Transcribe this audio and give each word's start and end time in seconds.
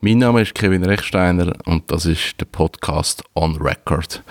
Mein 0.00 0.18
Name 0.18 0.42
ist 0.42 0.54
Kevin 0.54 0.84
Rechsteiner 0.84 1.54
und 1.64 1.90
das 1.90 2.06
ist 2.06 2.40
der 2.40 2.44
Podcast 2.44 3.24
On 3.34 3.56
Record. 3.56 4.22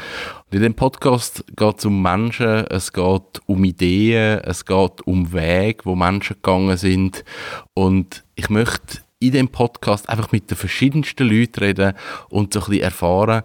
Und 0.45 0.55
in 0.55 0.61
dem 0.61 0.73
Podcast 0.73 1.43
geht 1.57 1.79
es 1.79 1.83
um 1.83 2.01
Menschen, 2.01 2.65
es 2.67 2.93
geht 2.93 3.41
um 3.47 3.65
Ideen, 3.65 4.39
es 4.45 4.63
geht 4.63 5.01
um 5.05 5.33
Wege, 5.33 5.83
wo 5.83 5.93
Menschen 5.93 6.35
gegangen 6.35 6.77
sind. 6.77 7.25
Und 7.73 8.23
ich 8.35 8.49
möchte 8.49 8.99
in 9.19 9.33
dem 9.33 9.49
Podcast 9.49 10.07
einfach 10.07 10.31
mit 10.31 10.49
den 10.49 10.55
verschiedensten 10.55 11.27
Leuten 11.27 11.59
reden 11.59 11.93
und 12.29 12.53
so 12.53 12.61
ein 12.61 12.67
bisschen 12.67 12.83
erfahren, 12.83 13.43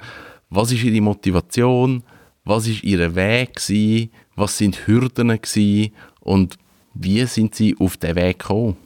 was 0.48 0.70
ist 0.70 0.84
ihre 0.84 1.00
Motivation, 1.00 2.04
was 2.44 2.68
ist 2.68 2.84
ihr 2.84 3.16
Weg 3.16 3.56
gewesen, 3.56 4.12
was 4.36 4.56
sind 4.56 4.86
Hürden 4.86 5.26
gewesen 5.26 5.92
und 6.20 6.56
wie 6.94 7.24
sind 7.26 7.56
sie 7.56 7.74
auf 7.80 7.96
den 7.96 8.14
Weg 8.14 8.38
gekommen. 8.38 8.76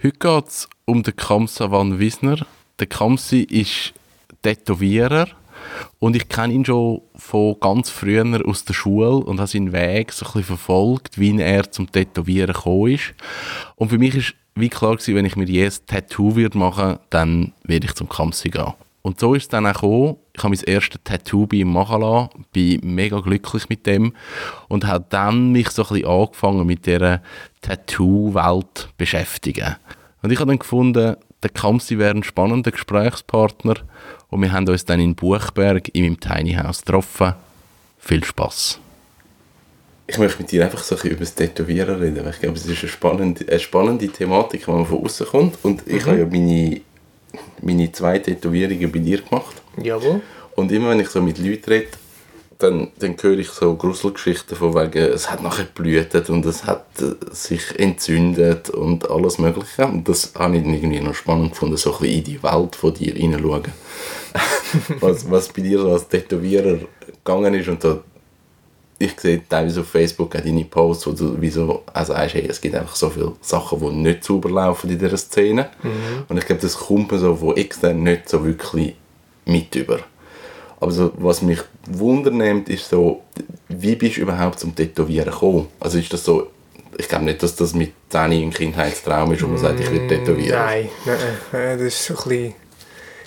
Heute 0.00 0.16
geht 0.16 0.46
es 0.46 0.68
um 0.90 1.02
den 1.04 1.14
Kamsa 1.14 1.70
van 1.70 2.00
Wisner. 2.00 2.44
Der 2.80 2.88
Kamsi 2.88 3.42
ist 3.42 3.92
Tätowierer 4.42 5.28
und 6.00 6.16
ich 6.16 6.28
kenne 6.28 6.52
ihn 6.52 6.64
schon 6.64 7.02
von 7.14 7.56
ganz 7.60 7.90
früher 7.90 8.42
aus 8.44 8.64
der 8.64 8.74
Schule 8.74 9.10
und 9.10 9.38
habe 9.38 9.46
seinen 9.46 9.72
Weg 9.72 10.12
so 10.12 10.26
ein 10.34 10.42
verfolgt, 10.42 11.18
wie 11.18 11.38
er 11.40 11.70
zum 11.70 11.90
Tätowieren 11.92 12.54
gekommen 12.54 12.92
ist. 12.92 13.14
Und 13.76 13.90
für 13.90 13.98
mich 13.98 14.16
ist 14.16 14.34
wie 14.56 14.68
klar 14.68 14.96
gewesen, 14.96 15.14
wenn 15.14 15.24
ich 15.24 15.36
mir 15.36 15.46
jetzt 15.46 15.86
Tattoo 15.86 16.34
würde 16.34 16.58
machen, 16.58 16.98
dann 17.10 17.52
werde 17.62 17.86
ich 17.86 17.94
zum 17.94 18.08
Kamsi 18.08 18.50
gehen. 18.50 18.72
Und 19.02 19.20
so 19.20 19.34
ist 19.34 19.44
es 19.44 19.48
dann 19.48 19.66
auch 19.66 19.74
gekommen. 19.74 20.16
Ich 20.36 20.42
habe 20.42 20.54
mein 20.54 20.64
erstes 20.64 21.00
Tattoo 21.04 21.46
bei 21.46 21.58
ihm 21.58 21.72
machen 21.72 22.00
lassen, 22.00 22.46
bin 22.52 22.80
mega 22.82 23.20
glücklich 23.20 23.68
mit 23.68 23.86
dem 23.86 24.12
und 24.68 24.86
habe 24.86 25.06
dann 25.08 25.52
mich 25.52 25.70
so 25.70 25.82
ein 25.84 25.88
bisschen 25.88 26.08
angefangen 26.08 26.66
mit 26.66 26.84
dieser 26.84 27.22
Tattoo-Welt 27.62 28.88
beschäftigen. 28.98 29.76
Und 30.22 30.30
ich 30.30 30.38
habe 30.38 30.48
dann 30.48 30.58
gefunden, 30.58 31.16
der 31.42 31.50
Kamsi 31.50 31.98
wäre 31.98 32.14
ein 32.14 32.22
spannender 32.22 32.70
Gesprächspartner 32.70 33.76
und 34.28 34.42
wir 34.42 34.52
haben 34.52 34.68
uns 34.68 34.84
dann 34.84 35.00
in 35.00 35.14
Buchberg 35.14 35.88
in 35.94 36.04
meinem 36.04 36.20
Tiny 36.20 36.54
House 36.54 36.82
getroffen. 36.82 37.34
Viel 37.98 38.24
Spaß. 38.24 38.78
Ich 40.06 40.18
möchte 40.18 40.42
mit 40.42 40.50
dir 40.50 40.64
einfach 40.64 40.82
so 40.82 40.94
ein 40.94 40.96
bisschen 40.96 41.10
über 41.12 41.20
das 41.20 41.34
Tätowieren 41.34 42.00
reden, 42.00 42.24
weil 42.24 42.32
ich 42.32 42.40
glaube, 42.40 42.56
es 42.56 42.66
ist 42.66 42.80
eine 42.80 42.88
spannende, 42.88 43.46
eine 43.48 43.60
spannende 43.60 44.08
Thematik, 44.08 44.66
wenn 44.66 44.74
man 44.74 44.86
von 44.86 45.04
außen 45.04 45.26
kommt. 45.26 45.58
Und 45.62 45.86
ich 45.86 46.04
mhm. 46.04 46.10
habe 46.10 46.18
ja 46.18 46.26
meine, 46.26 46.80
meine 47.62 47.92
zwei 47.92 48.18
Tätowierungen 48.18 48.90
bei 48.90 48.98
dir 48.98 49.22
gemacht. 49.22 49.62
Jawohl. 49.80 50.20
Und 50.56 50.72
immer 50.72 50.90
wenn 50.90 51.00
ich 51.00 51.08
so 51.08 51.22
mit 51.22 51.38
Leuten 51.38 51.70
rede, 51.70 51.88
dann, 52.62 52.88
dann 52.98 53.16
höre 53.20 53.38
ich 53.38 53.48
so 53.48 53.74
Gruselgeschichten 53.74 54.56
von 54.56 54.74
wegen, 54.74 55.12
es 55.12 55.30
hat 55.30 55.42
nachher 55.42 55.64
geblutet 55.64 56.30
und 56.30 56.44
es 56.46 56.64
hat 56.64 56.86
äh, 57.00 57.14
sich 57.32 57.78
entzündet 57.78 58.70
und 58.70 59.10
alles 59.10 59.38
mögliche. 59.38 59.86
Und 59.86 60.08
das 60.08 60.32
habe 60.38 60.56
ich 60.58 60.64
irgendwie 60.64 61.00
noch 61.00 61.14
spannend 61.14 61.50
gefunden, 61.50 61.76
so 61.76 61.92
ein 61.94 62.00
bisschen 62.00 62.18
in 62.18 62.24
die 62.24 62.42
Welt 62.42 62.76
von 62.76 62.94
dir 62.94 63.14
hineinschauen. 63.14 63.72
was, 65.00 65.30
was 65.30 65.48
bei 65.48 65.62
dir 65.62 65.80
so 65.80 65.92
als 65.92 66.08
Tätowierer 66.08 66.78
gegangen 67.24 67.54
ist 67.54 67.68
und 67.68 67.82
so, 67.82 68.02
ich 68.98 69.18
sehe 69.18 69.42
teilweise 69.48 69.80
auf 69.80 69.88
Facebook 69.88 70.36
auch 70.36 70.40
deine 70.40 70.64
Posts, 70.64 71.06
wo 71.06 71.12
du 71.12 71.40
wie 71.40 71.48
so 71.48 71.82
also 71.92 72.12
sagst, 72.12 72.34
hey, 72.34 72.46
es 72.46 72.60
gibt 72.60 72.74
einfach 72.74 72.94
so 72.94 73.08
viele 73.08 73.32
Sachen, 73.40 73.80
die 73.80 73.96
nicht 73.96 74.24
sauber 74.24 74.50
laufen 74.50 74.90
in 74.90 74.98
dieser 74.98 75.16
Szene. 75.16 75.70
Mhm. 75.82 76.24
Und 76.28 76.36
ich 76.36 76.44
glaube, 76.44 76.60
das 76.60 76.76
kommt 76.76 77.10
mir 77.10 77.18
so 77.18 77.34
von 77.34 77.56
extern 77.56 78.02
nicht 78.02 78.28
so 78.28 78.44
wirklich 78.44 78.94
mit 79.46 79.74
über. 79.74 80.00
Aber 80.78 80.92
so, 80.92 81.12
was 81.16 81.40
mich 81.40 81.60
wundernimmt, 81.86 82.68
ist 82.68 82.88
so, 82.88 83.22
wie 83.68 83.96
bist 83.96 84.16
du 84.16 84.22
überhaupt 84.22 84.60
zum 84.60 84.74
Tätowieren 84.74 85.30
gekommen? 85.30 85.68
Also 85.78 85.98
ist 85.98 86.12
das 86.12 86.24
so, 86.24 86.48
ich 86.96 87.08
glaube 87.08 87.24
nicht, 87.24 87.42
dass 87.42 87.56
das 87.56 87.74
mit 87.74 87.92
10 88.10 88.20
ein 88.20 88.50
Kindheitstraum 88.50 89.32
ist 89.32 89.42
und 89.42 89.52
man 89.52 89.58
sagt, 89.58 89.80
ich 89.80 89.90
will 89.90 90.06
tätowieren. 90.06 90.58
Nein, 90.58 90.88
nein, 91.06 91.16
nein 91.52 91.78
das 91.78 92.10
war 92.10 92.16
so 92.16 92.22
ein 92.22 92.28
bisschen, 92.28 92.46
ein 92.46 92.54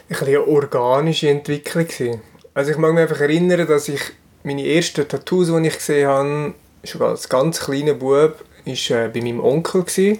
bisschen 0.08 0.28
eine 0.28 0.48
organische 0.48 1.30
Entwicklung. 1.30 1.88
Gewesen. 1.88 2.22
Also 2.54 2.72
ich 2.72 2.78
mag 2.78 2.94
mich 2.94 3.02
einfach 3.02 3.22
erinnern, 3.22 3.68
dass 3.68 3.88
ich 3.90 4.02
meine 4.44 4.68
ersten 4.68 5.08
Tattoos, 5.08 5.48
die 5.48 5.68
ich 5.68 5.74
gesehen 5.76 6.08
habe, 6.08 6.54
schon 6.84 7.02
als 7.02 7.30
ganz 7.30 7.60
kleiner 7.60 7.94
Bub, 7.94 8.36
war 8.66 8.98
äh, 8.98 9.10
bei 9.10 9.22
meinem 9.22 9.40
Onkel. 9.40 9.84
Gewesen. 9.84 10.20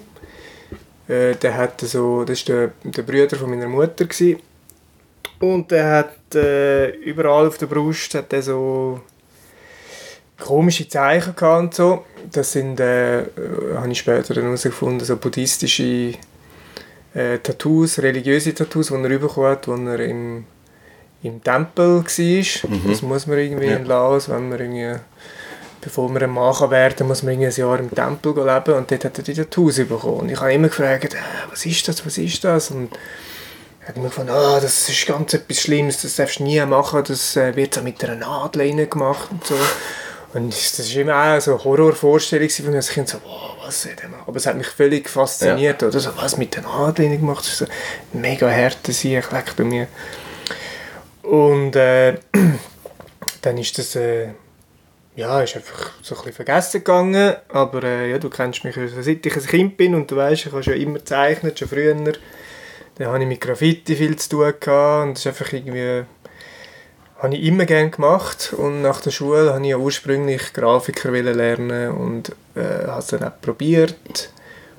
Äh, 1.08 1.36
der 1.36 1.58
hatte 1.58 1.86
so, 1.86 2.24
das 2.24 2.48
war 2.48 2.56
der, 2.56 2.72
der 2.84 3.04
Bruder 3.04 3.36
von 3.38 3.50
meiner 3.50 3.68
Mutter. 3.68 4.06
Gewesen. 4.06 4.40
Und 5.44 5.72
der 5.72 5.92
hat 5.92 6.36
äh, 6.36 6.92
überall 6.92 7.48
auf 7.48 7.58
der 7.58 7.66
Brust 7.66 8.16
hat 8.16 8.32
er 8.32 8.42
so 8.42 9.02
komische 10.40 10.88
Zeichen 10.88 11.36
gehabt 11.36 11.64
und 11.64 11.74
so. 11.74 12.06
Das 12.32 12.54
sind, 12.54 12.80
äh, 12.80 13.26
habe 13.76 13.92
ich 13.92 14.00
später 14.00 14.34
dann 14.34 14.46
herausgefunden, 14.46 15.06
so 15.06 15.18
buddhistische 15.18 16.14
äh, 17.14 17.40
Tattoos, 17.44 18.00
religiöse 18.00 18.54
Tattoos, 18.54 18.88
die 18.88 18.94
er 18.94 19.20
bekommen 19.20 19.48
hat, 19.48 19.68
als 19.68 19.80
er 19.82 20.00
im, 20.00 20.46
im 21.24 21.44
Tempel 21.44 22.06
war. 22.06 22.70
Mhm. 22.70 22.90
Das 22.90 23.02
muss 23.02 23.28
man 23.28 23.38
irgendwie 23.38 23.68
ja. 23.68 23.76
in 23.76 23.86
Laos, 23.86 24.30
wenn 24.30 24.48
man 24.48 24.62
irgendwie, 24.62 24.96
bevor 25.82 26.10
man 26.10 26.24
ein 26.24 26.30
Mann 26.30 26.72
werden 26.72 27.06
muss 27.06 27.22
man 27.22 27.34
ein 27.34 27.42
Jahr 27.42 27.80
im 27.80 27.94
Tempel 27.94 28.34
leben 28.34 28.78
und 28.78 28.90
dort 28.90 29.04
hat 29.04 29.18
er 29.18 29.24
die 29.26 29.34
Tattoos 29.34 29.76
bekommen. 29.76 30.22
Und 30.22 30.30
ich 30.32 30.40
habe 30.40 30.54
immer 30.54 30.70
gefragt, 30.70 31.16
äh, 31.16 31.18
was 31.50 31.66
ist 31.66 31.86
das, 31.86 32.06
was 32.06 32.18
ist 32.18 32.46
das? 32.46 32.72
Und 32.72 32.92
hat 33.88 33.98
mir 33.98 34.04
gefunden, 34.04 34.32
oh, 34.34 34.60
das 34.62 34.88
ist 34.88 35.06
ganz 35.06 35.34
etwas 35.34 35.62
Schlimmes, 35.62 36.02
das 36.02 36.16
darfst 36.16 36.40
du 36.40 36.44
nie 36.44 36.64
machen, 36.66 37.04
das 37.06 37.36
äh, 37.36 37.56
wird 37.56 37.74
so 37.74 37.82
mit 37.82 38.04
einer 38.04 38.16
Nadel 38.16 38.88
gemacht 38.88 39.30
und 39.32 39.46
so. 39.46 39.56
Und 40.34 40.52
das 40.52 40.96
war 40.96 41.02
immer 41.02 41.38
auch 41.38 41.42
so 41.42 41.52
eine 41.52 41.64
Horrorvorstellung 41.64 42.50
von 42.50 42.72
mir 42.72 42.78
als 42.78 42.90
Kind, 42.90 43.10
so, 43.10 43.20
wow, 43.24 43.56
was 43.64 43.86
ist 43.86 44.02
denn 44.02 44.14
Aber 44.26 44.38
es 44.38 44.48
hat 44.48 44.58
mich 44.58 44.68
völlig 44.68 45.08
fasziniert, 45.10 45.82
ja. 45.82 45.88
oder 45.88 46.00
so, 46.00 46.10
was 46.16 46.38
mit 46.38 46.56
der 46.56 46.64
Nadel 46.64 47.18
gemacht, 47.18 47.46
das 47.46 47.52
ist 47.52 47.58
so 47.60 47.66
mega 48.14 48.50
harte 48.50 48.92
Sieg, 48.94 49.32
leckt 49.32 49.56
bei 49.58 49.64
mir. 49.64 49.88
Und 51.22 51.76
äh, 51.76 52.18
dann 53.42 53.58
ist 53.58 53.78
das, 53.78 53.96
äh, 53.96 54.30
ja, 55.16 55.42
ist 55.42 55.56
einfach 55.56 55.92
so 56.02 56.16
ein 56.16 56.20
bisschen 56.20 56.34
vergessen 56.34 56.80
gegangen, 56.80 57.36
aber 57.50 57.84
äh, 57.84 58.10
ja, 58.10 58.18
du 58.18 58.30
kennst 58.30 58.64
mich, 58.64 58.76
seit 58.76 59.26
ich 59.26 59.36
ein 59.36 59.46
Kind 59.46 59.78
bin 59.78 59.94
und 59.94 60.10
du 60.10 60.16
weißt, 60.16 60.48
ich 60.48 60.52
habe 60.52 60.64
schon 60.64 60.74
immer 60.74 60.98
gezeichnet, 60.98 61.60
schon 61.60 61.68
früher 61.68 61.96
dann 62.96 63.08
hatte 63.08 63.24
ich 63.24 63.28
mit 63.28 63.42
Graffiti 63.42 63.96
viel 63.96 64.16
zu 64.16 64.30
tun 64.30 64.54
gehabt 64.60 65.04
und 65.04 65.14
das 65.14 65.26
ist 65.26 65.28
einfach 65.28 65.54
irgendwie 65.54 66.06
habe 67.24 67.36
ich 67.36 67.44
immer 67.44 67.66
gerne 67.66 67.90
gemacht 67.90 68.54
und 68.58 68.82
nach 68.82 69.00
der 69.00 69.12
Schule 69.12 69.46
wollte 69.46 69.62
ich 69.62 69.70
ja 69.70 69.78
ursprünglich 69.78 70.52
Grafiker 70.52 71.10
lernen 71.12 71.92
und 71.92 72.30
äh, 72.56 72.86
habe 72.86 73.00
es 73.00 73.08
dann 73.08 73.24
auch 73.24 73.40
probiert 73.42 74.30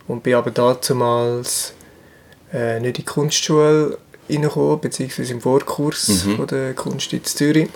und 0.09 0.23
bin 0.23 0.35
aber 0.35 0.51
damals 0.51 1.73
äh, 2.53 2.81
nicht 2.81 2.87
in 2.87 2.93
die 2.93 3.05
Kunstschule 3.05 3.97
reingekommen, 4.29 4.81
beziehungsweise 4.81 5.33
im 5.33 5.41
Vorkurs 5.41 6.27
mhm. 6.27 6.37
von 6.37 6.47
der 6.47 6.75
Kunst 6.75 7.13
in 7.15 7.25
Zürich. 7.25 7.69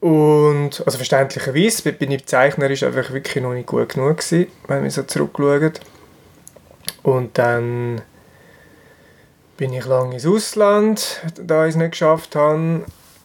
Und, 0.00 0.82
also 0.84 0.98
verständlicherweise 0.98 1.92
bin 1.92 2.10
ich 2.10 2.26
zeichnerisch 2.26 2.82
einfach 2.82 3.12
wirklich 3.12 3.42
noch 3.42 3.52
nicht 3.52 3.66
gut 3.66 3.90
genug 3.90 4.18
gewesen, 4.18 4.48
wenn 4.66 4.82
wir 4.82 4.90
so 4.90 5.02
zurückschauen. 5.04 5.72
Und 7.02 7.38
dann 7.38 8.02
bin 9.56 9.72
ich 9.72 9.84
lange 9.86 10.14
ins 10.14 10.26
Ausland, 10.26 11.20
da 11.40 11.66
ich 11.66 11.70
es 11.70 11.76
nicht 11.76 11.92
geschafft 11.92 12.36
habe. 12.36 12.84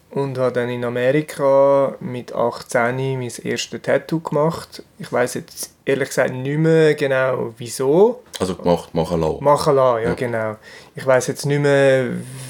Und 0.10 0.38
habe 0.38 0.54
dann 0.54 0.70
in 0.70 0.86
Amerika 0.86 1.96
mit 2.00 2.34
18 2.34 2.96
mein 3.20 3.32
erstes 3.44 3.82
Tattoo 3.82 4.22
gemacht. 4.22 4.82
Ich 5.00 5.12
weiß 5.12 5.34
jetzt 5.34 5.72
ehrlich 5.84 6.10
gesagt 6.10 6.34
nicht 6.34 6.58
mehr 6.58 6.96
genau 6.96 7.54
wieso. 7.58 8.24
Also 8.40 8.56
gemacht, 8.56 8.94
machen 8.96 9.20
lassen. 9.20 9.44
Machen 9.44 9.76
lassen, 9.76 10.04
ja, 10.04 10.10
ja. 10.10 10.14
genau. 10.16 10.56
Ich 10.96 11.06
weiß 11.06 11.28
jetzt 11.28 11.46
nicht 11.46 11.60
mehr, 11.60 12.06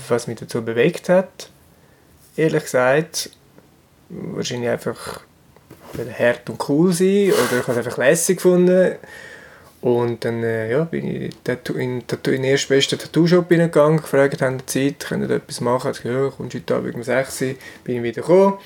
was 0.08 0.28
mich 0.28 0.40
dazu 0.40 0.64
bewegt 0.64 1.10
hat. 1.10 1.50
Ehrlich 2.36 2.64
gesagt. 2.64 3.32
Wahrscheinlich 4.10 4.70
einfach 4.70 5.22
hart 6.18 6.50
und 6.50 6.70
cool 6.70 6.94
sein 6.94 7.34
oder 7.34 7.60
ich 7.60 7.68
habe 7.68 7.80
es 7.80 7.86
einfach 7.86 7.98
lässig 7.98 8.38
gefunden. 8.38 8.96
Und 9.88 10.26
dann 10.26 10.44
äh, 10.44 10.70
ja, 10.70 10.84
bin 10.84 11.08
ich 11.08 11.34
in, 11.70 11.80
in, 11.80 12.04
den 12.26 12.44
erstbesten 12.44 13.00
Tattoo-Shop 13.00 13.48
gegangen, 13.48 14.02
gefragt, 14.02 14.42
haben 14.42 14.60
Zeit, 14.66 15.00
können 15.00 15.32
etwas 15.32 15.62
machen? 15.62 15.92
Ich 15.92 16.04
ja, 16.04 16.30
kommst 16.30 16.56
heute 16.56 16.76
Abend 16.76 16.96
um 16.96 17.04
6 17.04 17.42
Uhr, 17.42 17.56
bin 17.86 17.96
ich 17.96 18.04
wieder 18.04 18.22
gekommen, 18.22 18.58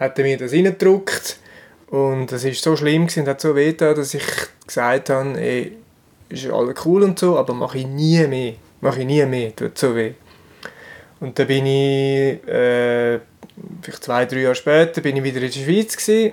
hat 0.00 0.18
er 0.18 0.24
mir 0.24 0.36
das 0.36 0.52
reingedruckt. 0.52 1.38
Und 1.86 2.32
das 2.32 2.44
war 2.44 2.52
so 2.52 2.74
schlimm 2.74 3.02
und 3.02 3.28
hat 3.28 3.40
so 3.40 3.54
weh 3.54 3.74
dass 3.74 4.12
ich 4.12 4.24
gesagt 4.66 5.10
habe, 5.10 5.40
ey, 5.40 5.76
ist 6.28 6.50
alles 6.50 6.84
cool 6.84 7.04
und 7.04 7.16
so, 7.16 7.38
aber 7.38 7.54
mache 7.54 7.78
ich 7.78 7.86
nie 7.86 8.26
mehr, 8.26 8.54
mache 8.80 9.02
ich 9.02 9.06
nie 9.06 9.24
mehr, 9.26 9.54
tut 9.54 9.78
so 9.78 9.94
weh. 9.94 10.14
Und 11.20 11.38
dann 11.38 11.46
bin 11.46 11.64
ich, 11.64 12.48
äh, 12.48 13.20
vielleicht 13.82 14.02
zwei, 14.02 14.24
drei 14.24 14.40
Jahre 14.40 14.56
später, 14.56 15.00
bin 15.00 15.16
ich 15.16 15.22
wieder 15.22 15.42
in 15.42 15.52
der 15.52 15.60
Schweiz 15.60 15.96
gewesen, 15.96 16.32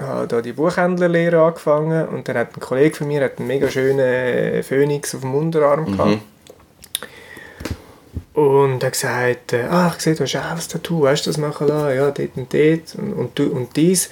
habe 0.00 0.26
da 0.26 0.40
die 0.40 0.52
Buchhändlerlehre 0.52 1.42
angefangen 1.42 2.08
und 2.08 2.28
dann 2.28 2.36
hat 2.36 2.56
ein 2.56 2.60
Kollege 2.60 2.96
von 2.96 3.08
mir 3.08 3.22
einen 3.22 3.46
mega 3.46 3.68
schönen 3.68 4.62
Phönix 4.62 5.14
auf 5.14 5.20
dem 5.20 5.34
Unterarm 5.34 5.82
mhm. 5.82 5.96
gehabt. 5.96 6.18
Und 8.34 8.82
er 8.82 8.86
hat 8.86 8.92
gesagt, 8.92 9.52
äh, 9.52 9.64
ah, 9.64 9.92
ich 9.94 10.02
sehe, 10.02 10.14
du 10.14 10.22
hast 10.22 10.36
auch 10.36 10.50
ein 10.52 10.58
Tattoo, 10.58 11.02
weißt 11.02 11.26
du 11.26 11.30
das 11.30 11.38
machen 11.38 11.68
lassen? 11.68 11.96
Ja, 11.96 12.10
dort 12.10 12.36
und 12.36 12.54
dort 12.54 12.94
und, 12.96 13.12
und, 13.12 13.40
und 13.40 13.76
dies. 13.76 14.08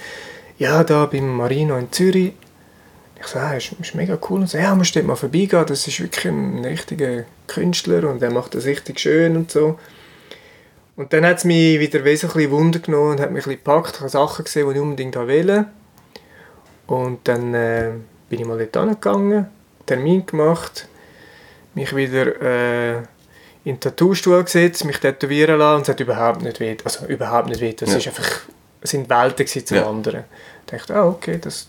Ja, 0.57 0.83
da 0.83 1.05
beim 1.05 1.35
Marino 1.35 1.77
in 1.77 1.91
Zürich. 1.91 2.33
ich 3.19 3.27
so, 3.27 3.39
ah, 3.39 3.53
ist, 3.53 3.71
ist 3.79 3.95
mega 3.95 4.19
cool. 4.29 4.41
Und 4.41 4.49
so, 4.49 4.57
ja, 4.57 4.75
musst 4.75 4.95
dort 4.95 5.07
mal 5.07 5.15
vorbeigehen, 5.15 5.65
das 5.65 5.87
ist 5.87 5.99
wirklich 6.01 6.25
ein 6.25 6.63
richtiger 6.65 7.23
Künstler 7.47 8.09
und 8.09 8.21
er 8.21 8.31
macht 8.31 8.55
das 8.55 8.65
richtig 8.65 8.99
schön 8.99 9.35
und 9.37 9.51
so. 9.51 9.79
Und 10.95 11.13
dann 11.13 11.25
hat 11.25 11.37
es 11.37 11.45
mich 11.45 11.79
wieder 11.79 11.99
bisschen 11.99 12.51
Wunder 12.51 12.79
genommen 12.79 13.11
und 13.11 13.19
hat 13.21 13.31
mich 13.31 13.45
ein 13.45 13.51
bisschen 13.51 13.63
gepackt. 13.63 13.95
Ich 13.95 13.99
habe 14.01 14.09
Sachen 14.09 14.43
gesehen, 14.43 14.67
die 14.67 14.75
ich 14.75 14.81
unbedingt 14.81 15.15
wollte. 15.15 15.65
Und 16.89 17.27
dann 17.27 17.53
äh, 17.53 17.91
bin 18.29 18.41
ich 18.41 18.47
mal 18.47 18.57
dort 18.57 18.75
hingegangen, 18.75 19.45
Termin 19.85 20.25
gemacht, 20.25 20.87
mich 21.75 21.95
wieder 21.95 22.41
äh, 22.41 22.97
in 23.63 23.75
den 23.75 23.79
Tattoo-Stuhl 23.79 24.43
gesetzt, 24.43 24.85
mich 24.85 24.97
tätowieren 24.97 25.59
lassen 25.59 25.75
und 25.75 25.81
es 25.83 25.89
hat 25.89 25.99
überhaupt 25.99 26.41
nicht 26.41 26.59
weh. 26.59 26.75
Also 26.83 27.05
überhaupt 27.05 27.47
nicht 27.47 27.61
weh. 27.61 27.73
Das 27.73 27.91
ja. 27.91 27.97
ist 27.97 28.07
einfach, 28.07 28.27
sind 28.81 29.07
Welten 29.07 29.45
zum 29.45 29.77
ja. 29.77 29.87
anderen. 29.87 30.23
Ich 30.65 30.71
dachte, 30.71 30.95
ah, 30.95 31.07
okay, 31.07 31.37
das 31.39 31.67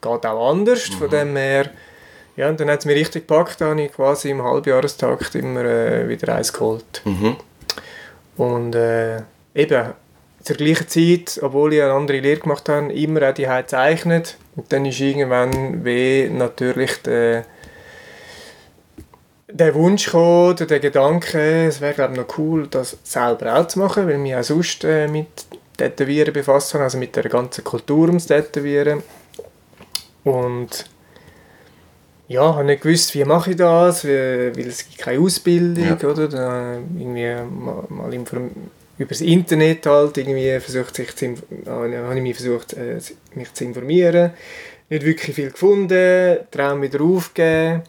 geht 0.00 0.26
auch 0.26 0.50
anders. 0.50 0.90
Mhm. 0.90 0.94
Von 0.94 1.10
dem 1.10 1.36
her, 1.36 1.70
ja, 2.36 2.48
und 2.48 2.58
dann 2.58 2.70
hat 2.70 2.80
es 2.80 2.86
mich 2.86 2.96
richtig 2.96 3.28
gepackt, 3.28 3.60
da 3.60 3.66
habe 3.66 3.82
ich 3.82 3.92
quasi 3.92 4.30
im 4.30 4.42
Halbjahrestakt 4.42 5.36
immer 5.36 5.64
äh, 5.64 6.08
wieder 6.08 6.34
eins 6.34 6.52
geholt. 6.52 7.02
Mhm. 7.04 7.36
Und 8.36 8.74
äh, 8.74 9.22
eben, 9.54 9.92
zur 10.42 10.56
gleichen 10.56 10.88
Zeit, 10.88 11.38
obwohl 11.42 11.74
ich 11.74 11.82
eine 11.82 11.92
andere 11.92 12.20
Lehre 12.20 12.40
gemacht 12.40 12.68
habe, 12.68 12.92
immer 12.92 13.28
auch 13.28 13.34
die 13.34 13.44
gezeichnet. 13.44 14.36
Und 14.56 14.72
dann 14.72 14.86
ist 14.86 15.00
irgendwann 15.00 15.84
wie 15.84 16.28
natürlich 16.30 17.02
der, 17.02 17.44
der 19.50 19.74
Wunsch 19.74 20.06
gekommen, 20.06 20.56
der 20.56 20.80
Gedanke, 20.80 21.66
es 21.66 21.80
wäre 21.80 21.94
glaube 21.94 22.14
ich 22.14 22.20
noch 22.20 22.38
cool, 22.38 22.66
das 22.68 22.96
selber 23.02 23.58
auch 23.58 23.66
zu 23.66 23.78
machen, 23.78 24.06
weil 24.06 24.14
ich 24.14 24.20
mich 24.20 24.36
auch 24.36 24.42
sonst 24.42 24.84
äh, 24.84 25.08
mit 25.08 25.28
Tätowieren 25.76 26.32
befasst 26.32 26.74
habe, 26.74 26.84
also 26.84 26.98
mit 26.98 27.14
der 27.14 27.28
ganzen 27.28 27.64
Kultur 27.64 28.08
ums 28.08 28.26
Tätowieren. 28.26 29.02
Und 30.24 30.86
ja, 32.26 32.54
habe 32.54 32.64
nicht 32.64 32.82
gewusst, 32.82 33.14
wie 33.14 33.24
mache 33.24 33.52
ich 33.52 33.56
das, 33.56 34.04
weil 34.04 34.52
es 34.56 34.86
gibt 34.86 34.98
keine 34.98 35.20
Ausbildung, 35.20 35.98
ja. 35.98 36.08
oder? 36.08 36.28
Dann 36.28 36.88
irgendwie 36.98 37.34
mal, 37.50 37.84
mal 37.88 38.12
über 38.98 39.10
das 39.10 39.20
Internet 39.20 39.86
halt 39.86 40.18
irgendwie 40.18 40.58
versucht, 40.60 40.96
sich 40.96 41.14
zu, 41.14 41.34
habe 41.66 42.16
ich 42.16 42.22
mich 42.22 42.36
versucht, 42.36 42.72
äh, 42.74 42.98
mich 43.34 43.52
zu 43.54 43.64
informieren. 43.64 44.32
Nicht 44.90 45.04
wirklich 45.04 45.36
viel 45.36 45.50
gefunden, 45.50 46.38
Traum 46.50 46.82
wieder 46.82 47.00
aufgegeben. 47.02 47.82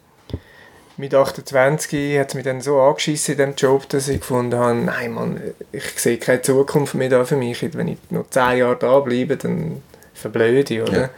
Mit 0.97 1.15
28 1.15 2.19
hat 2.19 2.29
es 2.29 2.35
mich 2.35 2.43
dann 2.43 2.59
so 2.59 2.79
angeschissen 2.81 3.33
in 3.33 3.37
diesem 3.37 3.55
Job, 3.55 3.87
dass 3.87 4.09
ich 4.09 4.19
gefunden 4.19 4.59
habe, 4.59 4.75
nein 4.75 5.13
Mann, 5.13 5.41
ich 5.71 5.85
sehe 5.97 6.17
keine 6.17 6.41
Zukunft 6.41 6.93
mehr 6.93 7.09
da 7.09 7.23
für 7.23 7.37
mich. 7.37 7.61
Wenn 7.73 7.87
ich 7.87 7.97
noch 8.09 8.29
10 8.29 8.57
Jahre 8.57 8.75
da 8.75 8.99
bleibe, 8.99 9.37
dann 9.37 9.81
verblöde 10.13 10.73
ich, 10.73 10.81
oder? 10.81 11.01
Ja. 11.01 11.09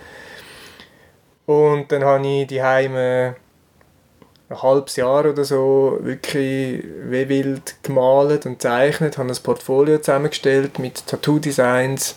Und 1.48 1.92
dann 1.92 2.04
habe 2.04 2.26
ich 2.28 2.48
die 2.48 2.62
Heime 2.62 3.36
ein 4.52 4.62
halbes 4.62 4.96
Jahr 4.98 5.26
oder 5.26 5.44
so 5.46 5.98
wirklich 6.02 6.84
wie 7.06 7.30
wild 7.30 7.76
gemalt 7.84 8.46
und 8.46 8.54
gezeichnet, 8.54 9.18
habe 9.18 9.30
ein 9.30 9.38
Portfolio 9.42 9.98
zusammengestellt 9.98 10.80
mit 10.80 11.08
Tattoo-Designs 11.08 12.16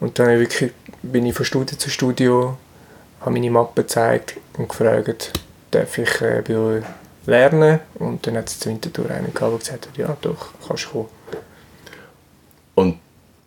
und 0.00 0.18
dann 0.18 0.38
wirklich 0.38 0.72
bin 1.02 1.26
ich 1.26 1.34
von 1.34 1.44
Studio 1.44 1.76
zu 1.76 1.90
Studio, 1.90 2.56
habe 3.20 3.32
meine 3.32 3.50
Mappe 3.50 3.82
gezeigt 3.82 4.34
und 4.56 4.68
gefragt, 4.68 5.32
darf 5.70 5.98
ich 5.98 6.20
äh, 6.20 6.42
bei 6.46 6.56
euch 6.56 6.84
lernen? 7.26 7.80
Und 7.94 8.26
dann 8.26 8.36
hat 8.36 8.48
es 8.48 8.58
zur 8.58 8.72
Wintertour 8.72 9.10
einen 9.10 9.34
gehabt, 9.34 9.52
der 9.52 9.58
gesagt 9.58 9.88
hat, 9.88 9.96
ja 9.96 10.16
doch, 10.20 10.48
kannst 10.66 10.86
du 10.86 10.90
kommen. 10.90 11.08
Und 12.74 12.98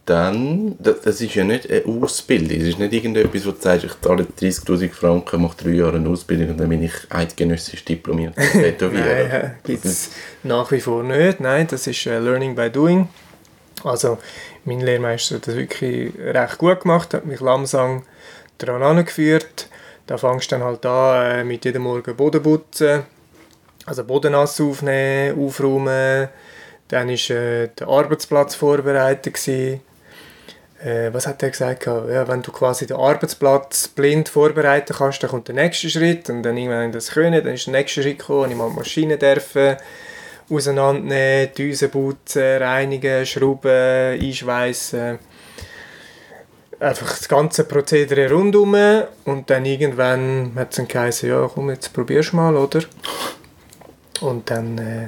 dann, 0.06 0.75
das, 0.78 1.02
das 1.02 1.22
ist 1.22 1.34
ja 1.34 1.44
nicht 1.44 1.69
eine 1.69 1.84
Ausbildung, 1.86 2.60
das 2.60 2.68
ist 2.68 2.80
nicht 2.80 2.94
irgendetwas, 2.94 3.46
wo 3.46 3.52
du 3.52 3.57
sagst, 3.60 3.86
ich 3.86 4.02
zahle 4.02 4.24
30'000 4.24 4.92
Franken, 4.92 5.42
mache 5.42 5.57
drei 5.63 5.72
Jahre 5.72 5.98
eine 5.98 6.10
Ausbildung 6.10 6.52
und 6.52 6.60
dann 6.60 6.69
bin 6.69 6.84
ich 6.84 6.94
eidgenössisch 7.10 7.84
diplomiert 7.84 8.36
Tätowierer. 8.36 9.28
Nein, 9.30 9.56
gibt 9.63 9.86
es 9.86 10.12
nach 10.44 10.72
wie 10.72 10.80
vor 10.80 11.04
nicht, 11.04 11.40
nein, 11.40 11.66
das 11.68 11.88
ist 11.88 12.06
uh, 12.06 12.19
Learning 12.19 12.54
by 12.54 12.69
Doing. 12.69 13.10
Also 13.84 14.19
mein 14.63 14.81
Lehrmeister 14.81 15.36
hat 15.36 15.48
das 15.48 15.56
wirklich 15.56 16.13
recht 16.19 16.58
gut 16.60 16.81
gemacht, 16.81 17.13
hat 17.16 17.25
mich 17.25 17.40
langsam 17.40 18.04
daran 18.60 18.84
angeführt. 18.84 19.69
Da 20.06 20.18
fängst 20.18 20.51
du 20.51 20.56
dann 20.56 20.63
halt 20.63 20.86
an 20.86 21.40
äh, 21.40 21.44
mit 21.44 21.66
jedem 21.66 21.81
Morgen 21.81 22.16
Boden 22.16 22.44
putzen, 22.44 23.04
also 23.88 24.04
Boden 24.04 24.36
aufnehmen, 24.36 25.40
aufräumen, 25.40 26.30
dann 26.90 27.08
war 27.08 27.36
äh, 27.36 27.69
der 27.69 27.88
Arbeitsplatz 27.88 28.54
vorbereitet. 28.54 29.34
Gewesen 29.34 29.81
äh, 30.86 31.12
was 31.12 31.26
hat 31.26 31.42
er 31.42 31.50
gesagt? 31.50 31.88
Ja, 31.88 32.28
wenn 32.28 32.44
du 32.44 32.52
quasi 32.52 32.86
den 32.86 32.98
Arbeitsplatz 32.98 33.88
blind 33.88 34.30
vorbereiten 34.30 34.94
kannst, 34.96 35.24
dann 35.24 35.32
kommt 35.32 35.48
der 35.48 35.56
nächste 35.56 35.90
Schritt 35.90 36.30
und 36.30 36.44
dann 36.44 36.58
irgendwann 36.58 36.92
das 36.92 37.12
können, 37.12 37.44
dann 37.44 37.56
ist 37.56 37.66
der 37.66 37.74
nächste 37.74 38.04
Schritt 38.04 38.20
gekommen, 38.20 38.52
ich 38.52 38.58
mal 38.58 38.70
die 38.70 38.76
Maschine 38.76 39.18
dürfen 39.18 39.78
auseinandernehmen, 40.48 41.56
Düsen 41.56 41.90
putzen, 41.90 42.62
reinigen, 42.62 43.26
schrauben, 43.26 44.20
einschweißen. 44.22 45.18
Einfach 46.80 47.18
das 47.18 47.28
ganze 47.28 47.64
Prozedere 47.64 48.30
rundum 48.30 48.76
und 49.24 49.50
dann 49.50 49.66
irgendwann 49.66 50.52
hat 50.56 50.70
es 50.70 50.76
dann 50.76 50.88
geheißen, 50.88 51.28
ja 51.28 51.50
komm, 51.52 51.72
jetzt 51.72 51.94
probierst 51.94 52.34
du 52.34 52.36
mal, 52.36 52.56
oder? 52.56 52.82
Und 54.22 54.52
dann 54.52 54.78
äh, 54.78 55.08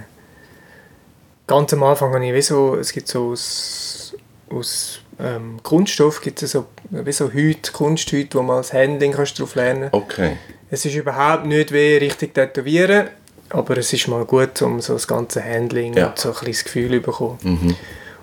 ganz 1.45 1.71
am 1.74 1.83
Anfang 1.83 2.13
habe 2.15 2.25
ich 2.25 2.33
wie 2.33 2.41
so, 2.41 2.77
es 2.77 2.91
gibt 2.91 3.09
so 3.09 3.31
aus, 3.31 4.15
aus 4.50 5.01
ähm, 5.19 5.59
Kunststoff 5.63 6.21
gibt 6.21 6.41
es 6.43 6.51
so, 6.51 6.65
wie 6.89 7.11
so 7.11 7.31
Hüte, 7.31 7.71
Kunsthüte, 7.71 8.37
wo 8.37 8.43
man 8.43 8.57
als 8.57 8.73
Handling 8.73 9.13
kannst 9.13 9.39
drauf 9.39 9.55
lernen 9.55 9.89
Okay. 9.91 10.37
Es 10.69 10.85
ist 10.85 10.95
überhaupt 10.95 11.45
nicht 11.45 11.71
wie 11.71 11.95
richtig 11.95 12.33
tätowieren, 12.33 13.07
aber 13.49 13.77
es 13.77 13.93
ist 13.93 14.07
mal 14.07 14.25
gut, 14.25 14.61
um 14.61 14.81
so 14.81 14.93
das 14.93 15.07
ganze 15.07 15.43
Handling 15.43 15.93
ja. 15.95 16.07
und 16.09 16.19
so 16.19 16.29
ein 16.29 16.35
kleines 16.35 16.63
Gefühl 16.63 16.91
zu 16.91 17.01
bekommen. 17.01 17.37
Mhm. 17.41 17.75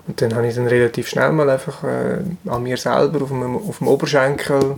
Und 0.07 0.21
dann 0.21 0.35
habe 0.35 0.47
ich 0.47 0.55
dann 0.55 0.67
relativ 0.67 1.07
schnell 1.07 1.31
mal 1.31 1.49
einfach 1.49 1.83
äh, 1.83 2.19
an 2.47 2.63
mir 2.63 2.77
selber 2.77 3.23
auf 3.23 3.29
dem, 3.29 3.55
auf 3.55 3.79
dem 3.79 3.87
Oberschenkel 3.87 4.77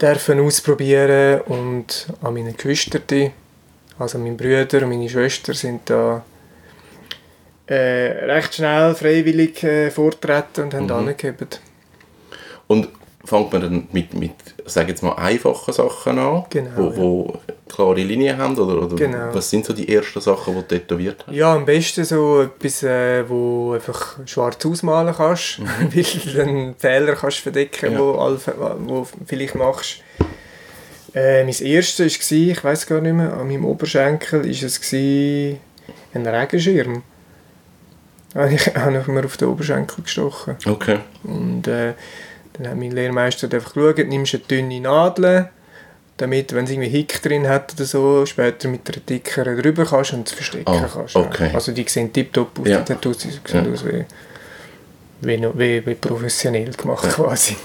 dürfen 0.00 0.40
ausprobieren 0.40 1.42
und 1.42 2.06
an 2.22 2.32
meine 2.34 2.52
Geschwister, 2.52 3.00
also 3.98 4.18
meine 4.18 4.36
Brüder 4.36 4.82
und 4.82 4.90
meine 4.90 5.08
Schwester 5.08 5.52
sind 5.54 5.90
da 5.90 6.22
äh, 7.68 8.24
recht 8.24 8.54
schnell 8.54 8.94
freiwillig 8.94 9.62
äh, 9.62 9.90
vortreten 9.90 10.64
und 10.64 10.74
haben 10.74 10.84
mhm. 10.84 10.92
angegeben. 10.92 11.48
Und 12.66 12.88
fängt 13.24 13.52
man 13.52 13.62
dann 13.62 13.88
mit, 13.92 14.14
mit 14.14 14.32
sage 14.64 14.90
jetzt 14.90 15.02
mal, 15.02 15.14
einfachen 15.14 15.72
Sachen 15.72 16.18
an, 16.18 16.44
genau, 16.48 16.70
wo, 16.76 16.96
wo 16.96 17.38
ja. 17.46 17.54
klare 17.68 18.02
Linien 18.02 18.38
haben? 18.38 18.58
Oder, 18.58 18.82
oder 18.82 18.96
genau. 18.96 19.34
was 19.34 19.50
sind 19.50 19.66
so 19.66 19.72
die 19.72 19.94
ersten 19.94 20.20
Sachen, 20.20 20.54
die 20.54 20.60
du 20.60 20.66
tätowiert 20.66 21.24
hast? 21.26 21.34
Ja, 21.34 21.54
am 21.54 21.66
besten 21.66 22.04
so 22.04 22.42
etwas, 22.42 22.82
äh, 22.82 23.28
wo 23.28 23.72
einfach 23.74 24.16
schwarz 24.24 24.64
ausmalen 24.64 25.14
kannst, 25.14 25.58
mhm. 25.58 25.66
weil 25.94 26.04
du 26.04 26.36
dann 26.36 26.74
Fehler 26.78 27.14
kannst 27.14 27.38
verdecken, 27.38 27.92
ja. 27.92 27.98
wo, 27.98 28.12
all, 28.12 28.38
wo 28.78 29.06
vielleicht 29.26 29.54
machst. 29.54 30.02
Äh, 31.14 31.44
mein 31.44 31.54
erstes 31.54 32.30
war, 32.30 32.38
ich 32.38 32.64
weiß 32.64 32.86
gar 32.86 33.00
nicht 33.00 33.14
mehr, 33.14 33.32
an 33.32 33.48
meinem 33.48 33.64
Oberschenkel 33.64 34.44
war 34.44 34.50
es 34.50 34.92
ein 36.14 36.26
Regenschirm 36.26 37.02
habe 38.34 38.54
ich, 38.54 38.66
habe 38.74 38.98
ich 38.98 39.06
mir 39.06 39.24
auf 39.24 39.36
den 39.36 39.48
Oberschenkel 39.48 40.04
gestochen. 40.04 40.56
Okay. 40.66 40.98
Und 41.24 41.66
äh, 41.66 41.94
dann 42.54 42.68
hat 42.68 42.76
mein 42.76 42.92
Lehrmeister 42.92 43.52
einfach 43.52 43.72
geschaut, 43.72 43.98
nimmst 43.98 44.34
eine 44.34 44.42
dünne 44.44 44.80
Nadel, 44.80 45.50
damit, 46.16 46.52
wenn 46.52 46.64
es 46.64 46.70
irgendwie 46.70 46.88
Hick 46.88 47.22
drin 47.22 47.48
hat 47.48 47.74
oder 47.74 47.84
so, 47.84 48.26
später 48.26 48.68
mit 48.68 48.88
einer 48.88 49.00
dickeren 49.00 49.60
drüber 49.60 49.84
kannst 49.86 50.12
und 50.12 50.28
es 50.28 50.34
verstecken 50.34 50.64
oh, 50.66 50.86
kannst. 50.92 51.16
Okay. 51.16 51.50
Also 51.54 51.72
die 51.72 51.84
sehen 51.88 52.12
tiptop 52.12 52.58
aus, 52.58 52.68
ja. 52.68 52.78
die 52.80 52.84
Tattoos 52.84 53.20
sehen 53.20 53.40
ja. 53.52 53.62
aus 53.62 53.84
wie, 53.84 54.04
wie, 55.20 55.48
wie, 55.54 55.86
wie 55.86 55.94
professionell 55.94 56.72
gemacht 56.72 57.04
ja. 57.04 57.10
quasi. 57.10 57.56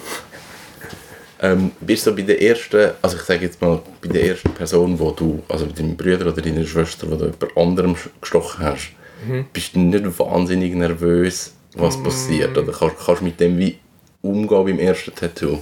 Ähm, 1.42 1.72
bist 1.82 2.08
du 2.08 2.16
bei 2.16 2.22
der 2.22 2.42
ersten, 2.42 2.92
also 3.02 3.18
ich 3.18 3.24
sage 3.24 3.46
jetzt 3.46 3.60
mal, 3.60 3.82
bei 4.02 4.08
der 4.08 4.28
ersten 4.28 4.54
Person, 4.54 4.98
wo 4.98 5.12
du, 5.12 5.44
also 5.50 5.66
bei 5.66 5.74
deinem 5.74 5.98
Bruder 5.98 6.28
oder 6.28 6.42
deiner 6.42 6.64
Schwester, 6.64 7.10
wo 7.10 7.16
du 7.16 7.26
jemand 7.26 7.58
anderem 7.58 7.96
gestochen 8.22 8.64
hast, 8.64 8.92
mhm. 9.26 9.46
bist 9.52 9.76
du 9.76 9.80
nicht 9.80 10.20
wahnsinnig 10.20 10.74
nervös, 10.74 11.54
was 11.76 11.98
mhm. 11.98 12.04
passiert? 12.04 12.58
Oder 12.58 12.72
kannst, 12.72 12.98
kannst 13.06 13.22
du 13.22 13.26
mit 13.26 13.40
dem 13.40 13.58
wie 13.58 13.80
umgehen 14.22 14.66
beim 14.66 14.80
ersten 14.80 15.14
Tattoo? 15.14 15.60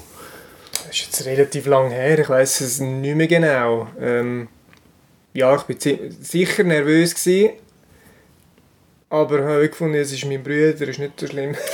Das 0.71 0.97
ist 0.97 1.05
jetzt 1.05 1.25
relativ 1.25 1.65
lang 1.67 1.89
her, 1.89 2.19
ich 2.19 2.29
weiß 2.29 2.61
es 2.61 2.79
nicht 2.79 3.15
mehr 3.15 3.27
genau. 3.27 3.87
Ähm, 3.99 4.47
ja, 5.33 5.55
ich 5.55 5.67
war 5.67 5.97
sicher 6.21 6.63
nervös, 6.63 7.15
gewesen, 7.15 7.51
aber 9.09 9.39
ich 9.39 9.45
habe 9.45 9.69
gefunden, 9.69 9.95
es 9.95 10.11
ist 10.11 10.25
mein 10.25 10.43
Bruder, 10.43 10.87
ist 10.87 10.99
nicht 10.99 11.19
so 11.19 11.27
schlimm. 11.27 11.55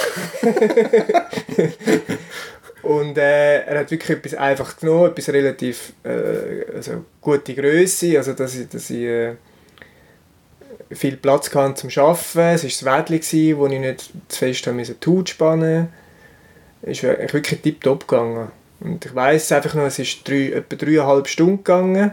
Und 2.84 3.18
äh, 3.18 3.64
er 3.64 3.80
hat 3.80 3.92
wirklich 3.92 4.18
etwas 4.18 4.34
einfach 4.36 4.78
genommen, 4.78 5.12
etwas 5.12 5.30
relativ 5.30 5.94
äh, 6.04 6.66
also 6.74 7.06
gute 7.20 7.54
Größe, 7.54 8.18
also 8.18 8.34
dass 8.34 8.56
ich, 8.56 8.70
dass 8.70 8.90
ich 8.90 9.04
äh, 9.04 9.36
viel 10.92 11.18
Platz 11.18 11.50
gehabt 11.50 11.78
zum 11.78 11.90
Arbeiten. 11.90 12.40
Es 12.40 12.86
war 12.86 13.02
das 13.02 13.12
Wettli, 13.12 13.58
wo 13.58 13.68
ich 13.68 13.80
nicht 13.80 14.12
zu 14.28 14.38
fest 14.38 14.68
musste, 14.68 14.96
die 14.96 15.10
Haut 15.10 15.30
spannen 15.30 15.90
Es 16.82 17.04
ist 17.04 17.34
wirklich 17.34 17.62
tiptop 17.62 18.08
gegangen. 18.08 18.52
Und 18.80 19.06
ich 19.06 19.14
weiß 19.14 19.52
einfach 19.54 19.74
noch, 19.74 19.86
es 19.86 20.00
ist 20.00 20.28
drei, 20.28 20.52
etwa 20.52 20.76
dreieinhalb 20.76 21.28
Stunden 21.28 21.58
gegangen 21.58 22.12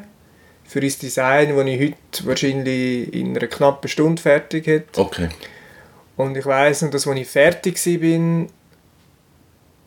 für 0.67 0.81
ein 0.81 0.93
Design, 1.01 1.57
das 1.57 1.67
ich 1.67 1.81
heute 1.81 2.27
wahrscheinlich 2.27 3.13
in 3.15 3.37
einer 3.37 3.47
knappen 3.47 3.89
Stunde 3.89 4.21
fertig 4.21 4.67
hätte. 4.67 5.01
Okay. 5.01 5.29
Und 6.17 6.37
ich 6.37 6.47
weiß 6.47 6.83
noch, 6.83 6.91
dass 6.91 7.07
als 7.07 7.19
ich 7.19 7.29
fertig 7.29 7.77
war, 7.87 8.47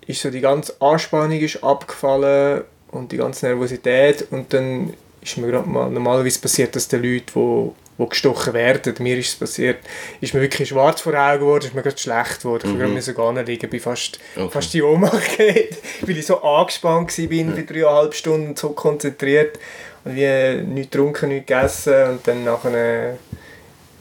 ist 0.07 0.21
so 0.21 0.29
die 0.29 0.41
ganze 0.41 0.79
Anspannung 0.79 1.39
ist 1.39 1.63
abgefallen 1.63 2.63
und 2.91 3.11
die 3.11 3.17
ganze 3.17 3.47
Nervosität 3.47 4.27
und 4.31 4.53
dann 4.53 4.93
ist 5.21 5.37
mir 5.37 5.47
gerade 5.47 5.67
mal 5.67 5.89
normalerweise 5.89 6.39
passiert, 6.39 6.75
dass 6.75 6.87
die 6.87 6.95
Leute, 6.97 7.25
die, 7.35 7.71
die 7.97 8.09
gestochen 8.09 8.53
werden, 8.53 8.93
mir 8.99 9.17
ist 9.17 9.29
es 9.29 9.35
passiert, 9.35 9.79
ist 10.21 10.33
mir 10.33 10.41
wirklich 10.41 10.69
schwarz 10.69 11.01
vor 11.01 11.13
Augen 11.13 11.39
geworden, 11.39 11.65
ist 11.65 11.73
mir 11.73 11.81
gerade 11.81 11.97
schlecht 11.97 12.41
geworden, 12.41 12.77
mhm. 12.77 12.85
ich 12.85 12.91
musste 12.91 13.13
gar 13.13 13.33
nicht 13.33 13.47
liegen, 13.47 13.69
bin 13.69 13.79
fast, 13.79 14.19
okay. 14.35 14.49
fast 14.51 14.73
die 14.73 14.83
Oma 14.83 15.11
geht, 15.37 15.77
weil 16.01 16.17
ich 16.17 16.25
so 16.25 16.41
angespannt 16.41 17.17
war, 17.17 17.27
bin, 17.27 17.49
mhm. 17.49 17.55
bei 17.55 17.61
dreieinhalb 17.63 18.13
Stunden 18.13 18.55
so 18.55 18.69
konzentriert 18.69 19.57
und 20.03 20.15
wie 20.15 20.61
nichts 20.63 20.91
getrunken, 20.91 21.29
nichts 21.29 21.47
gegessen 21.47 22.03
und 22.09 22.27
dann 22.27 22.43
nachher 22.43 23.17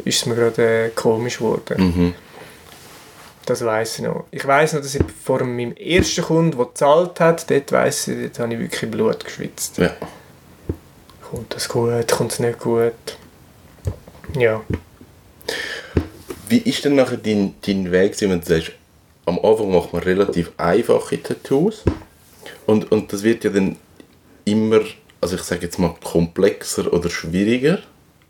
ist 0.04 0.18
es 0.18 0.26
mir 0.26 0.34
gerade 0.34 0.86
äh, 0.86 0.88
komisch 0.90 1.38
geworden. 1.38 1.76
Mhm. 1.78 2.14
Das 3.46 3.64
weiß 3.64 4.00
ich 4.00 4.04
noch. 4.04 4.24
Ich 4.32 4.44
weiß 4.44 4.74
noch, 4.74 4.80
dass 4.80 4.94
ich 4.94 5.02
vor 5.22 5.42
meinem 5.44 5.72
ersten 5.76 6.24
Kunden, 6.24 6.56
der 6.56 6.66
gezahlt 6.66 7.20
hat, 7.20 7.48
dort 7.48 7.72
weiss 7.72 8.08
ich, 8.08 8.22
dort 8.22 8.38
habe 8.40 8.54
ich 8.54 8.60
wirklich 8.60 8.90
Blut 8.90 9.24
geschwitzt. 9.24 9.78
Ja. 9.78 9.92
Kommt 11.30 11.54
das 11.54 11.68
gut, 11.68 12.10
kommt 12.10 12.32
es 12.32 12.40
nicht 12.40 12.58
gut? 12.58 12.92
Ja. 14.38 14.62
Wie 16.48 16.58
ist 16.58 16.84
denn 16.84 16.94
nachher 16.94 17.16
dein, 17.16 17.54
dein 17.66 17.90
Weg, 17.90 18.20
wenn 18.20 18.40
du 18.40 18.46
sagst, 18.46 18.72
am 19.24 19.38
Anfang 19.40 19.72
macht 19.72 19.92
man 19.92 20.02
relativ 20.02 20.52
einfache 20.56 21.20
Tattoos 21.22 21.82
und, 22.66 22.92
und 22.92 23.12
das 23.12 23.22
wird 23.22 23.44
ja 23.44 23.50
dann 23.50 23.76
immer, 24.44 24.80
also 25.20 25.36
ich 25.36 25.42
sage 25.42 25.62
jetzt 25.62 25.78
mal 25.78 25.94
komplexer 26.04 26.92
oder 26.92 27.10
schwieriger. 27.10 27.80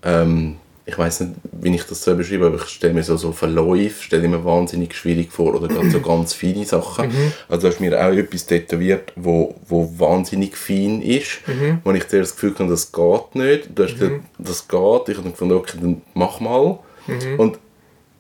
Ähm, 0.03 0.57
ich 0.89 0.97
weiß 0.97 1.21
nicht, 1.21 1.33
wie 1.51 1.75
ich 1.75 1.83
das 1.83 2.05
so 2.05 2.15
beschreibe, 2.15 2.47
aber 2.47 2.57
ich 2.57 2.69
stelle 2.69 2.95
mir 2.95 3.03
so, 3.03 3.17
so 3.17 3.33
Verläufe, 3.33 4.05
stelle 4.05 4.29
mir 4.29 4.45
wahnsinnig 4.45 4.95
schwierig 4.95 5.33
vor 5.33 5.53
oder 5.57 5.67
gerade 5.67 5.91
so 5.91 6.01
ganz 6.01 6.33
feine 6.33 6.65
Sachen. 6.65 7.09
Mhm. 7.09 7.33
Also 7.49 7.67
hast 7.67 7.79
du 7.79 7.85
mir 7.85 8.01
auch 8.01 8.13
etwas 8.13 8.47
tätowiert, 8.47 9.13
wo, 9.17 9.57
wo 9.67 9.93
wahnsinnig 9.99 10.57
fein 10.57 11.03
ist, 11.03 11.41
mhm. 11.49 11.81
wo 11.83 11.91
ich 11.91 12.07
zuerst 12.07 12.33
das 12.33 12.37
Gefühl 12.37 12.55
habe, 12.61 12.71
das 12.71 12.93
geht 12.93 13.35
nicht. 13.35 13.69
Du 13.75 13.83
hast 13.83 14.01
mhm. 14.01 14.21
das 14.39 14.69
geht, 14.69 15.09
ich 15.09 15.17
habe 15.17 15.23
dann 15.25 15.33
gefunden, 15.33 15.55
okay, 15.55 15.77
dann 15.81 16.03
mach 16.15 16.39
mal. 16.39 16.79
Mhm. 17.09 17.41
Und 17.41 17.59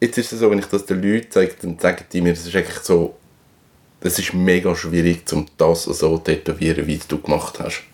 jetzt 0.01 0.19
ist 0.19 0.33
es 0.33 0.41
so, 0.41 0.51
wenn 0.51 0.59
ich 0.59 0.67
das 0.67 0.87
den 0.87 1.01
Leuten 1.01 1.29
zeige, 1.31 1.55
dann 1.63 1.79
sagen 1.79 2.05
die 2.13 2.21
mir, 2.21 2.33
das 2.33 2.49
ist 2.49 2.57
eigentlich 2.57 2.81
so, 2.81 3.15
das 4.01 4.19
ist 4.19 4.35
mega 4.35 4.75
schwierig, 4.75 5.23
um 5.33 5.47
das 5.57 5.85
so 5.85 6.19
tätowieren, 6.19 6.89
wie 6.89 6.99
du 7.07 7.21
gemacht 7.21 7.61
hast. 7.61 7.85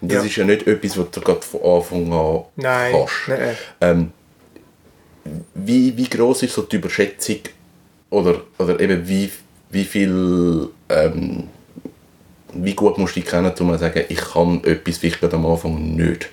Und 0.00 0.12
das 0.12 0.22
ja. 0.22 0.24
ist 0.30 0.36
ja 0.36 0.44
nicht 0.44 0.68
etwas, 0.68 0.96
was 0.96 1.10
du 1.10 1.20
gerade 1.20 1.42
von 1.42 1.62
Anfang 1.62 2.12
an 2.12 2.44
Nein. 2.54 2.94
hast. 2.94 3.28
Nein. 3.28 3.56
Ähm, 3.80 4.12
wie, 5.54 5.96
wie 5.96 6.08
groß 6.08 6.44
ist 6.44 6.54
so 6.54 6.62
die 6.62 6.76
Überschätzung? 6.76 7.40
Oder, 8.10 8.42
oder 8.58 8.80
eben 8.80 9.06
wie, 9.06 9.30
wie 9.70 9.84
viel 9.84 10.68
ähm, 10.88 11.48
wie 12.54 12.74
gut 12.74 12.98
musst 12.98 13.16
du 13.16 13.20
dich 13.20 13.28
kennen, 13.28 13.52
um 13.58 13.72
zu 13.72 13.78
sagen, 13.78 14.04
ich 14.08 14.20
kann 14.20 14.62
etwas 14.64 14.98
vielleicht 14.98 15.22
am 15.34 15.46
Anfang 15.46 15.96
nicht? 15.96 16.28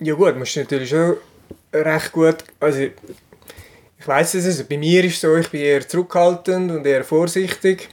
Ja 0.00 0.14
gut, 0.14 0.36
musst 0.36 0.56
du 0.56 0.60
natürlich 0.60 0.90
schon 0.90 1.16
recht 1.72 2.12
gut, 2.12 2.36
also 2.60 2.80
ich 2.80 4.08
weiß 4.08 4.34
es, 4.34 4.46
also 4.46 4.64
bei 4.64 4.78
mir 4.78 5.04
ist 5.04 5.14
es 5.14 5.20
so, 5.20 5.36
ich 5.36 5.48
bin 5.48 5.60
eher 5.60 5.86
zurückhaltend 5.86 6.72
und 6.72 6.86
eher 6.86 7.04
vorsichtig 7.04 7.88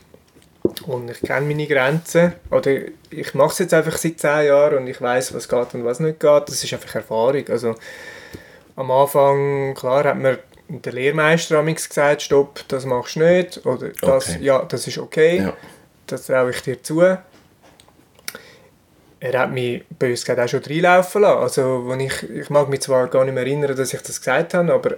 und 0.88 1.12
ich 1.12 1.22
kenne 1.22 1.46
meine 1.46 1.68
Grenzen. 1.68 2.34
Oder 2.50 2.78
ich 3.12 3.34
mache 3.36 3.52
es 3.52 3.60
jetzt 3.60 3.74
einfach 3.76 3.96
seit 3.98 4.20
10 4.20 4.48
Jahren 4.48 4.78
und 4.80 4.88
ich 4.88 5.00
weiß, 5.00 5.36
was 5.36 5.48
geht 5.48 5.74
und 5.76 5.86
was 5.86 6.00
nicht 6.00 6.20
geht, 6.20 6.44
das 6.48 6.64
ist 6.64 6.74
einfach 6.74 6.96
Erfahrung, 6.96 7.48
also 7.50 7.76
am 8.80 8.92
Anfang, 8.92 9.74
klar, 9.74 10.06
hat 10.06 10.18
mir 10.18 10.40
der 10.70 10.94
Lehrmeister 10.94 11.62
gesagt, 11.64 12.22
stopp, 12.22 12.62
das 12.70 12.86
machst 12.86 13.18
du 13.18 13.20
nicht. 13.20 13.66
Oder 13.66 13.90
das, 13.90 14.30
okay. 14.30 14.38
ja, 14.42 14.64
das 14.64 14.88
ist 14.88 14.98
okay. 14.98 15.38
Ja. 15.40 15.54
Das 16.08 16.28
traue 16.28 16.52
ich 16.52 16.62
dir 16.62 16.82
zu. 16.82 17.02
Er 17.02 17.20
hat 19.38 19.52
mich 19.52 19.84
bös 19.90 20.24
gesagt 20.24 20.40
auch 20.40 20.48
schon 20.48 20.64
reinlaufen 20.64 21.24
lassen. 21.24 21.42
Also, 21.42 21.90
wenn 21.90 22.00
ich, 22.00 22.24
ich 22.24 22.50
mag 22.50 22.70
mich 22.70 22.80
zwar 22.80 23.08
gar 23.08 23.26
nicht 23.26 23.34
mehr 23.34 23.44
erinnern, 23.44 23.76
dass 23.76 23.94
ich 23.94 24.02
das 24.02 24.22
gesagt 24.22 24.54
habe, 24.54 24.74
aber 24.74 24.96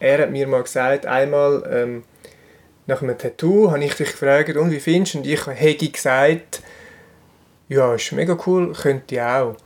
er 0.00 0.18
hat 0.18 0.30
mir 0.30 0.46
mal 0.46 0.62
gesagt, 0.62 1.06
einmal 1.06 1.66
ähm, 1.72 2.04
nach 2.86 3.00
einem 3.00 3.16
Tattoo 3.16 3.70
habe 3.70 3.82
ich 3.82 3.94
dich 3.94 4.10
gefragt, 4.10 4.54
und 4.54 4.70
wie 4.70 4.80
findest 4.80 5.14
du? 5.14 5.18
Und 5.18 5.26
ich 5.26 5.46
hätte 5.46 5.88
gesagt, 5.88 6.60
ja, 7.70 7.94
ist 7.94 8.12
mega 8.12 8.36
cool, 8.46 8.74
könnte 8.74 9.14
ich 9.14 9.22
auch 9.22 9.56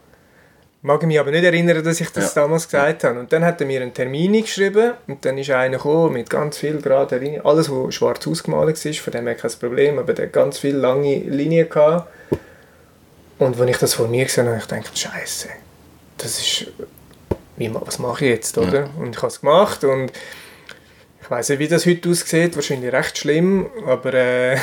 mag 0.88 1.02
mich 1.02 1.20
aber 1.20 1.30
nicht 1.30 1.44
erinnern, 1.44 1.84
dass 1.84 2.00
ich 2.00 2.08
das 2.10 2.34
ja. 2.34 2.42
damals 2.42 2.66
gesagt 2.66 3.04
habe. 3.04 3.20
Und 3.20 3.30
dann 3.30 3.44
hat 3.44 3.60
er 3.60 3.66
mir 3.66 3.82
einen 3.82 3.92
Termin 3.92 4.32
geschrieben 4.32 4.94
und 5.06 5.22
dann 5.22 5.36
ist 5.36 5.50
einer 5.50 5.76
gekommen 5.76 6.14
mit 6.14 6.30
ganz 6.30 6.56
viel 6.56 6.80
gerade 6.80 7.18
Linien. 7.18 7.44
Alles, 7.44 7.70
was 7.70 7.94
schwarz 7.94 8.26
ausgemalt 8.26 8.82
war, 8.82 8.92
von 8.94 9.12
dem 9.12 9.26
her 9.26 9.34
kein 9.34 9.50
Problem, 9.60 9.98
aber 9.98 10.14
der 10.14 10.26
hat 10.26 10.32
ganz 10.32 10.58
viele 10.58 10.78
lange 10.78 11.18
Linien 11.18 11.68
gehabt. 11.68 12.10
Und 13.38 13.58
wenn 13.58 13.68
ich 13.68 13.76
das 13.76 13.92
vor 13.92 14.08
mir 14.08 14.24
gesehen 14.24 14.46
habe, 14.46 14.56
ich 14.56 14.64
dachte, 14.64 14.88
Scheiße, 14.94 15.50
das 16.16 16.38
ist, 16.38 16.72
wie, 17.58 17.70
was 17.74 17.98
mache 17.98 18.24
ich 18.24 18.30
jetzt, 18.30 18.56
oder? 18.56 18.86
Ja. 18.86 18.90
Und 18.98 19.10
ich 19.14 19.18
habe 19.18 19.28
es 19.28 19.40
gemacht 19.40 19.84
und 19.84 20.10
ich 21.20 21.30
weiß 21.30 21.50
nicht, 21.50 21.58
wie 21.58 21.68
das 21.68 21.84
heute 21.84 22.08
aussieht, 22.08 22.56
wahrscheinlich 22.56 22.94
recht 22.94 23.18
schlimm, 23.18 23.66
aber 23.86 24.14
äh, 24.14 24.56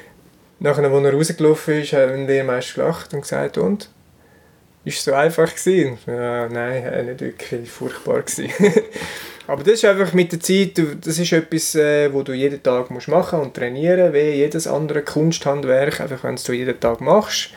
nachher, 0.58 0.84
als 0.84 1.04
er 1.04 1.14
rausgelaufen 1.14 1.80
ist, 1.80 1.94
hat 1.94 2.10
der 2.10 2.18
Lehrmeister 2.18 2.82
gelacht 2.82 3.14
und 3.14 3.22
gesagt, 3.22 3.56
und? 3.56 3.88
Ist 4.84 5.04
so 5.04 5.12
einfach 5.12 5.54
gewesen? 5.54 5.98
Ja, 6.06 6.48
nein, 6.48 7.06
nicht 7.06 7.20
wirklich 7.20 7.70
furchtbar 7.70 8.22
gewesen. 8.22 8.48
Aber 9.46 9.62
das 9.62 9.74
ist 9.74 9.84
einfach 9.84 10.12
mit 10.12 10.32
der 10.32 10.40
Zeit, 10.40 10.80
das 11.00 11.18
ist 11.18 11.32
etwas, 11.32 11.74
äh, 11.74 12.12
wo 12.12 12.22
du 12.22 12.32
jeden 12.32 12.62
Tag 12.62 12.90
musst 12.90 13.08
machen 13.08 13.40
und 13.40 13.54
trainieren, 13.54 14.12
wie 14.12 14.30
jedes 14.30 14.66
andere 14.66 15.02
Kunsthandwerk. 15.02 16.00
Einfach 16.00 16.24
wenn 16.24 16.36
du 16.36 16.52
jeden 16.52 16.78
Tag 16.80 17.00
machst, 17.00 17.50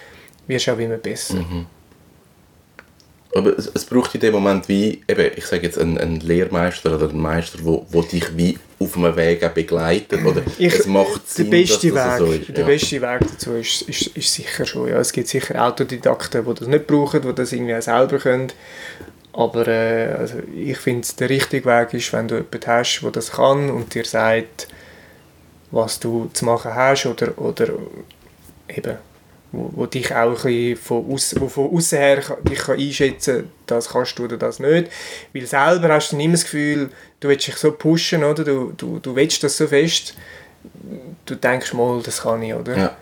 wirst 0.48 0.67
du 0.67 0.72
auch 0.72 0.79
immer 0.79 0.98
besser. 0.98 1.36
Mhm. 1.36 1.65
Aber 3.36 3.58
es, 3.58 3.70
es, 3.74 3.86
braucht 3.86 4.15
in 4.15 4.22
dem 4.22 4.34
Moment 4.34 4.67
wie, 4.70 5.01
eben, 5.08 5.32
ich 5.36 5.46
sage 5.46 5.63
jetzt, 5.63 5.77
einen, 5.77 5.98
einen 5.98 6.22
Lehrmeister 6.22 6.96
oder 6.96 7.10
einen 7.10 7.22
Meister, 7.22 7.60
wo, 7.63 7.86
wo 7.89 8.01
dich 8.01 8.38
wie 8.38 8.58
auf 8.77 8.98
einem 8.98 9.15
Weg 9.15 9.53
begleitet 9.53 10.25
oder 10.25 10.41
ich, 10.58 10.74
es 10.74 10.86
macht 10.86 11.29
Sinn, 11.29 11.50
der 11.50 11.58
beste 11.60 11.91
dass 11.91 12.20
das 12.20 12.20
Weg, 12.20 12.27
so 12.27 12.34
ist. 12.34 12.50
Der 12.50 12.60
ja. 12.60 12.65
beste 12.65 13.01
Weg 13.01 13.20
dazu 13.22 13.53
ist, 13.53 13.82
ist, 13.84 14.08
ist 14.08 14.34
sicher 14.34 14.65
schon, 14.65 14.89
ja. 14.89 14.98
Es 15.00 15.13
gibt 15.13 15.27
sicher 15.27 15.65
Autodidakten, 15.65 16.46
die 16.46 16.53
das 16.53 16.67
nicht 16.67 16.88
brauchen, 16.88 17.22
die 17.22 17.34
das 17.34 17.53
irgendwie 17.53 17.75
auch 17.75 17.82
selber 17.82 18.17
können. 18.17 18.51
Aber 19.32 19.67
äh, 19.67 20.13
also 20.17 20.36
ich 20.55 20.77
finde, 20.77 21.08
der 21.20 21.29
richtige 21.29 21.65
Weg 21.65 21.94
ist, 21.94 22.12
wenn 22.13 22.27
du 22.27 22.36
jemanden 22.36 22.67
hast, 22.67 23.01
der 23.01 23.12
das 23.12 23.32
kann 23.32 23.70
und 23.70 23.94
dir 23.94 24.05
sagt, 24.05 24.67
was 25.72 26.00
du 26.00 26.29
zu 26.34 26.46
machen 26.46 26.74
hast 26.74 27.05
oder, 27.05 27.38
oder 27.38 27.70
eben 28.70 28.98
wo, 29.55 29.72
wo 29.74 29.86
dich 29.86 30.13
auch 30.13 30.44
ein 30.46 30.75
von, 30.75 31.12
aus, 31.12 31.36
wo 31.39 31.48
von 31.48 31.72
außen 31.72 31.98
her 31.98 32.22
dich 32.44 32.60
kann 32.60 32.79
einschätzen 32.79 33.50
das 33.65 33.89
kannst 33.89 34.20
du 34.20 34.25
oder 34.25 34.38
das 34.38 34.60
nicht. 34.60 34.91
Weil 35.34 35.46
selber 35.46 35.89
hast 35.89 36.12
du 36.12 36.15
dann 36.15 36.25
immer 36.25 36.34
das 36.34 36.44
Gefühl, 36.44 36.89
du 37.25 37.29
willst 37.29 37.48
dich 37.48 37.58
so 37.58 37.72
pushen, 37.72 38.24
oder? 38.24 38.44
Du, 38.44 38.74
du, 38.77 39.00
du 39.00 39.15
willst 39.15 39.44
das 39.44 39.58
so 39.58 39.67
fest, 39.67 40.13
du 41.25 41.36
denkst 41.36 41.74
mal, 41.74 42.01
das 42.03 42.22
kann 42.22 42.41
ich, 42.44 42.53
oder? 42.53 42.77
Ja. 42.77 42.98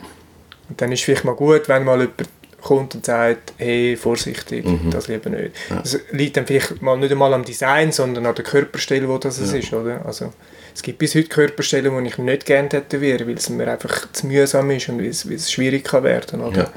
Und 0.69 0.81
dann 0.81 0.91
ist 0.91 0.99
es 0.99 1.05
vielleicht 1.05 1.25
mal 1.25 1.35
gut, 1.35 1.67
wenn 1.67 1.83
mal 1.83 1.99
jemand 1.99 2.29
kommt 2.61 2.95
und 2.95 3.05
sagt, 3.05 3.53
hey, 3.57 3.97
vorsichtig, 3.97 4.65
mhm. 4.65 4.89
das 4.89 5.09
lieber 5.09 5.29
nicht. 5.29 5.53
Ja. 5.69 5.81
Das 5.81 5.99
liegt 6.11 6.37
dann 6.37 6.47
vielleicht 6.47 6.81
mal 6.81 6.97
nicht 6.97 7.11
einmal 7.11 7.33
am 7.33 7.43
Design, 7.43 7.91
sondern 7.91 8.25
an 8.25 8.35
der 8.35 8.45
Körperstelle, 8.45 9.09
wo 9.09 9.17
das 9.17 9.39
ja. 9.39 9.57
ist, 9.57 9.73
oder? 9.73 10.05
Also, 10.05 10.31
es 10.73 10.81
gibt 10.81 10.99
bis 10.99 11.13
heute 11.13 11.27
Körperstellen, 11.27 12.01
die 12.01 12.09
ich 12.09 12.17
nicht 12.17 12.45
gerne 12.45 12.69
tätowiere, 12.69 13.27
weil 13.27 13.35
es 13.35 13.49
mir 13.49 13.69
einfach 13.69 14.11
zu 14.13 14.27
mühsam 14.27 14.71
ist 14.71 14.87
und 14.87 14.99
weil 14.99 15.07
es, 15.07 15.27
weil 15.27 15.35
es 15.35 15.51
schwierig 15.51 15.83
kann 15.83 16.03
werden 16.03 16.41
oder? 16.41 16.63
Ja. 16.63 16.73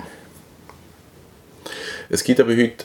Es 2.09 2.23
gibt 2.25 2.41
aber 2.41 2.57
heute 2.57 2.85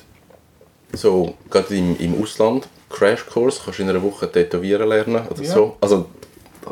so, 0.93 1.35
gerade 1.49 1.75
im, 1.75 1.97
im 1.97 2.21
Ausland, 2.21 2.67
Crashkurs, 2.91 3.61
kannst 3.63 3.79
du 3.79 3.83
in 3.83 3.89
einer 3.89 4.01
Woche 4.01 4.31
tätowieren 4.31 4.87
lernen 4.87 5.27
oder 5.29 5.41
ja. 5.41 5.53
so. 5.53 5.77
Also, 5.81 6.05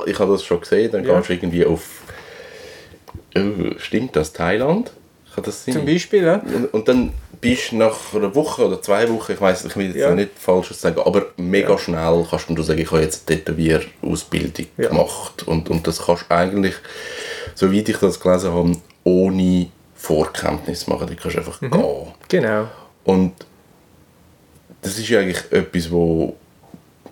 ich 0.06 0.20
habe 0.20 0.32
das 0.32 0.44
schon 0.44 0.60
gesehen, 0.62 0.92
dann 0.92 1.06
ja. 1.06 1.16
gehst 1.16 1.30
du 1.30 1.34
irgendwie 1.34 1.66
auf, 1.66 2.02
oh, 3.36 3.74
stimmt 3.78 4.16
das, 4.16 4.34
Thailand? 4.34 4.92
Kann 5.34 5.44
das 5.44 5.66
sein? 5.66 5.74
Zum 5.74 5.86
Beispiel, 5.86 6.24
ja. 6.24 6.36
Und, 6.36 6.74
und 6.74 6.88
dann 6.88 7.14
bist 7.42 7.74
nach 7.74 8.14
einer 8.14 8.34
Woche 8.36 8.66
oder 8.66 8.82
zwei 8.82 9.10
Wochen, 9.10 9.32
ich 9.32 9.42
weiß, 9.42 9.66
ich 9.66 9.76
will 9.76 9.88
jetzt 9.88 9.98
ja. 9.98 10.14
nicht 10.14 10.32
falsches 10.38 10.82
sagen, 10.82 11.00
aber 11.00 11.28
mega 11.38 11.72
ja. 11.72 11.78
schnell 11.78 12.26
kannst 12.30 12.50
du 12.50 12.62
sagen, 12.62 12.80
ich 12.80 12.92
habe 12.92 13.02
jetzt 13.02 13.30
eine 13.30 13.40
Tätowierausbildung 13.40 14.68
ja. 14.78 14.90
gemacht 14.90 15.48
und, 15.48 15.70
und 15.70 15.88
das 15.88 16.06
kannst 16.06 16.26
du 16.30 16.36
eigentlich, 16.36 16.76
soweit 17.56 17.88
ich 17.88 17.98
das 17.98 18.20
gelesen 18.20 18.52
habe, 18.52 18.72
ohne 19.04 19.68
Vorkenntnis 19.96 20.88
machen, 20.88 21.08
du 21.08 21.16
kannst 21.16 21.38
einfach 21.38 21.62
mhm. 21.62 21.72
gehen. 21.72 21.84
Genau. 22.28 22.68
Und 23.06 23.34
das 24.82 24.98
ist 24.98 25.12
eigentlich 25.12 25.52
etwas, 25.52 25.92
wo 25.92 26.36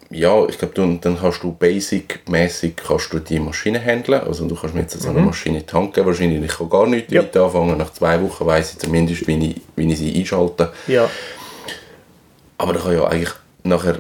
ja, 0.09 0.45
ich 0.47 0.57
glaube, 0.57 0.73
du, 0.73 0.97
dann 1.01 1.19
kannst 1.19 1.43
du 1.43 1.51
basic-mäßig 1.51 2.75
kannst 2.77 3.11
du 3.11 3.19
die 3.19 3.39
Maschine 3.41 3.83
handeln. 3.83 4.21
Also 4.21 4.47
du 4.47 4.55
kannst 4.55 4.73
mir 4.73 4.81
jetzt 4.81 4.97
so 5.01 5.09
eine 5.09 5.19
Mhm. 5.19 5.25
Maschine 5.25 5.65
tanken. 5.65 6.05
Wahrscheinlich 6.05 6.41
ich 6.49 6.57
kann 6.57 6.69
gar 6.69 6.87
nicht 6.87 7.11
Ja. 7.11 7.23
damit 7.23 7.35
anfangen. 7.35 7.77
Nach 7.77 7.91
zwei 7.91 8.21
Wochen 8.21 8.45
weiß 8.45 8.71
ich 8.73 8.79
zumindest, 8.79 9.27
wie 9.27 9.49
ich, 9.49 9.61
wie 9.75 9.91
ich 9.91 9.99
sie 9.99 10.17
einschalte. 10.17 10.71
Ja. 10.87 11.09
Aber 12.57 12.71
da 12.71 12.79
kann 12.79 12.93
ja 12.93 13.05
eigentlich 13.05 13.33
nachher 13.63 13.99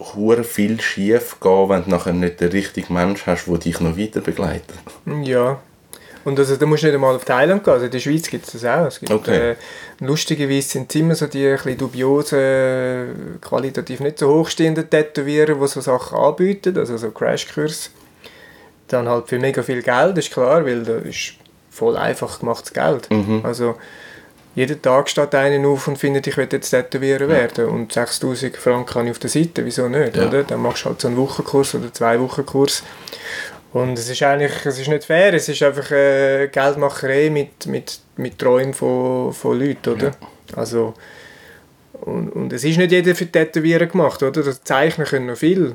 hure 0.00 0.42
viel 0.42 0.80
schief 0.80 1.36
gehen, 1.40 1.68
wenn 1.68 1.84
du 1.84 1.90
nachher 1.90 2.12
nicht 2.12 2.40
den 2.40 2.50
richtigen 2.50 2.92
Mensch 2.94 3.24
hast, 3.26 3.46
der 3.46 3.58
dich 3.58 3.78
noch 3.78 3.96
weiter 3.96 4.20
begleitet. 4.20 4.74
Ja. 5.22 5.60
Und 6.24 6.38
also, 6.38 6.56
da 6.56 6.66
musst 6.66 6.82
du 6.82 6.86
nicht 6.86 6.94
einmal 6.94 7.14
auf 7.14 7.24
Thailand 7.24 7.62
gehen. 7.64 7.72
Also 7.74 7.84
in 7.86 7.90
der 7.90 7.98
Schweiz 8.00 8.28
gibt 8.28 8.46
es 8.46 8.52
das 8.52 8.64
auch. 8.64 8.86
Es 8.86 8.98
gibt, 9.00 9.12
Okay. 9.12 9.50
äh, 9.50 9.56
lustigerweise 10.00 10.68
sind 10.68 10.90
es 10.90 11.00
immer 11.00 11.14
so 11.14 11.26
die 11.26 11.46
ein 11.48 11.76
dubiosen, 11.78 13.38
qualitativ 13.40 14.00
nicht 14.00 14.18
so 14.18 14.28
hochstehenden 14.34 14.88
Tätowierer, 14.88 15.54
die 15.54 15.66
so 15.68 15.80
Sachen 15.80 16.16
anbieten, 16.18 16.76
also 16.78 16.96
so 16.96 17.10
Crashkurs. 17.10 17.90
Dann 18.88 19.08
halt 19.08 19.28
für 19.28 19.38
mega 19.38 19.62
viel 19.62 19.82
Geld, 19.82 20.18
ist 20.18 20.30
klar, 20.32 20.64
weil 20.64 20.82
da 20.82 20.96
ist 20.98 21.34
voll 21.70 21.96
einfach 21.96 22.38
gemachtes 22.40 22.72
Geld. 22.72 23.08
Also 23.42 23.76
jeden 24.54 24.80
Tag 24.80 25.08
steht 25.08 25.34
einer 25.34 25.66
auf 25.68 25.88
und 25.88 25.96
findet, 25.98 26.26
ich 26.28 26.36
will 26.36 26.46
jetzt 26.50 26.70
Tätowierer 26.70 27.26
werden 27.28 27.66
und 27.68 27.92
6000 27.92 28.56
Franken 28.56 28.94
habe 28.94 29.04
ich 29.06 29.10
auf 29.10 29.18
der 29.18 29.30
Seite, 29.30 29.64
wieso 29.64 29.88
nicht, 29.88 30.16
Ja. 30.16 30.28
oder? 30.28 30.44
Dann 30.44 30.60
machst 30.62 30.84
du 30.84 30.90
halt 30.90 31.00
so 31.00 31.08
einen 31.08 31.16
Wochenkurs 31.16 31.74
oder 31.74 31.92
zwei 31.92 32.20
Wochenkurs 32.20 32.84
und 33.74 33.98
es 33.98 34.08
ist 34.08 34.22
eigentlich, 34.22 34.64
es 34.64 34.78
ist 34.78 34.88
nicht 34.88 35.04
fair, 35.04 35.34
es 35.34 35.48
ist 35.48 35.60
einfach 35.62 35.90
äh, 35.90 36.46
Geldmacherei 36.46 37.28
mit, 37.28 37.66
mit, 37.66 37.98
mit 38.16 38.38
Träumen 38.38 38.72
von, 38.72 39.32
von 39.32 39.58
Leuten, 39.58 39.94
oder? 39.94 40.12
Also, 40.54 40.94
und, 42.00 42.30
und 42.30 42.52
es 42.52 42.62
ist 42.62 42.78
nicht 42.78 42.92
jeder 42.92 43.16
für 43.16 43.26
Tätowieren 43.26 43.88
gemacht, 43.88 44.22
oder? 44.22 44.44
Das 44.44 44.62
Zeichnen 44.62 45.08
können 45.08 45.26
noch 45.26 45.36
viel. 45.36 45.74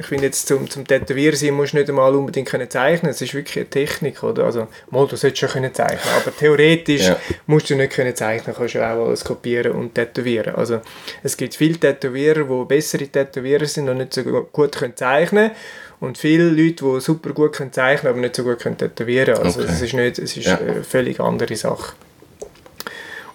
Ich 0.00 0.06
finde 0.06 0.26
jetzt 0.26 0.46
zum, 0.46 0.70
zum 0.70 0.86
Tätowieren 0.86 1.34
sein 1.34 1.54
musst 1.54 1.72
du 1.72 1.78
nicht 1.78 1.88
einmal 1.88 2.14
unbedingt 2.14 2.48
können 2.48 2.70
zeichnen, 2.70 3.10
es 3.10 3.20
ist 3.20 3.34
wirklich 3.34 3.56
eine 3.56 3.68
Technik, 3.68 4.22
oder? 4.22 4.44
Also, 4.44 4.68
mal, 4.90 5.06
du 5.08 5.16
solltest 5.16 5.38
schon 5.40 5.48
können 5.48 5.74
zeichnen, 5.74 6.14
aber 6.22 6.34
theoretisch 6.36 7.08
Ja. 7.08 7.16
musst 7.46 7.68
du 7.68 7.74
nicht 7.74 7.92
können 7.92 8.14
zeichnen, 8.14 8.54
kannst 8.56 8.74
du 8.76 8.78
auch 8.80 9.06
alles 9.08 9.24
kopieren 9.24 9.72
und 9.72 9.96
tätowieren. 9.96 10.54
Also, 10.54 10.80
es 11.24 11.36
gibt 11.36 11.56
viele 11.56 11.78
Tätowierer, 11.78 12.44
die 12.44 12.64
bessere 12.66 13.08
Tätowierer 13.08 13.66
sind 13.66 13.88
und 13.88 13.96
nicht 13.98 14.14
so 14.14 14.22
gu- 14.22 14.44
gut 14.52 14.76
können 14.76 14.94
zeichnen 14.96 15.50
und 15.98 16.16
viele 16.16 16.44
Leute, 16.48 16.84
die 16.84 17.00
super 17.00 17.30
gut 17.30 17.56
können 17.56 17.72
zeichnen, 17.72 18.10
aber 18.12 18.20
nicht 18.20 18.36
so 18.36 18.44
gut 18.44 18.60
können 18.60 18.78
tätowieren. 18.78 19.34
Also, 19.36 19.60
Okay. 19.62 19.68
es 19.72 19.82
ist 19.82 19.94
nicht, 19.94 20.18
es 20.20 20.36
ist 20.36 20.46
Ja. 20.46 20.58
eine 20.58 20.84
völlig 20.84 21.18
andere 21.18 21.56
Sache. 21.56 21.94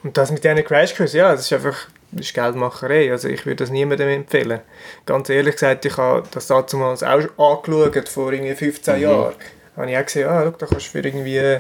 Und 0.01 0.17
das 0.17 0.31
mit 0.31 0.43
diesen 0.43 0.63
Crashkurs, 0.63 1.11
ja, 1.13 1.31
das 1.33 1.41
ist 1.41 1.53
einfach 1.53 1.87
das 2.15 2.27
ist 2.27 2.33
Geldmacherei. 2.33 3.11
Also 3.11 3.27
ich 3.29 3.45
würde 3.45 3.57
das 3.63 3.69
niemandem 3.71 4.09
empfehlen. 4.09 4.59
Ganz 5.05 5.29
ehrlich 5.29 5.53
gesagt, 5.55 5.85
ich 5.85 5.97
habe 5.97 6.23
das 6.31 6.47
damals 6.47 7.03
auch 7.03 7.19
angeschaut, 7.37 8.09
vor 8.09 8.31
irgendwie 8.33 8.55
15 8.55 9.01
Jahren. 9.01 9.33
Da 9.75 9.81
habe 9.81 9.91
ich 9.91 9.97
auch 9.97 10.05
gesehen, 10.05 10.27
ah, 10.29 10.43
schau, 10.45 10.51
da 10.51 10.65
kannst 10.65 10.87
du 10.87 10.91
für 10.91 10.99
irgendwie 10.99 11.59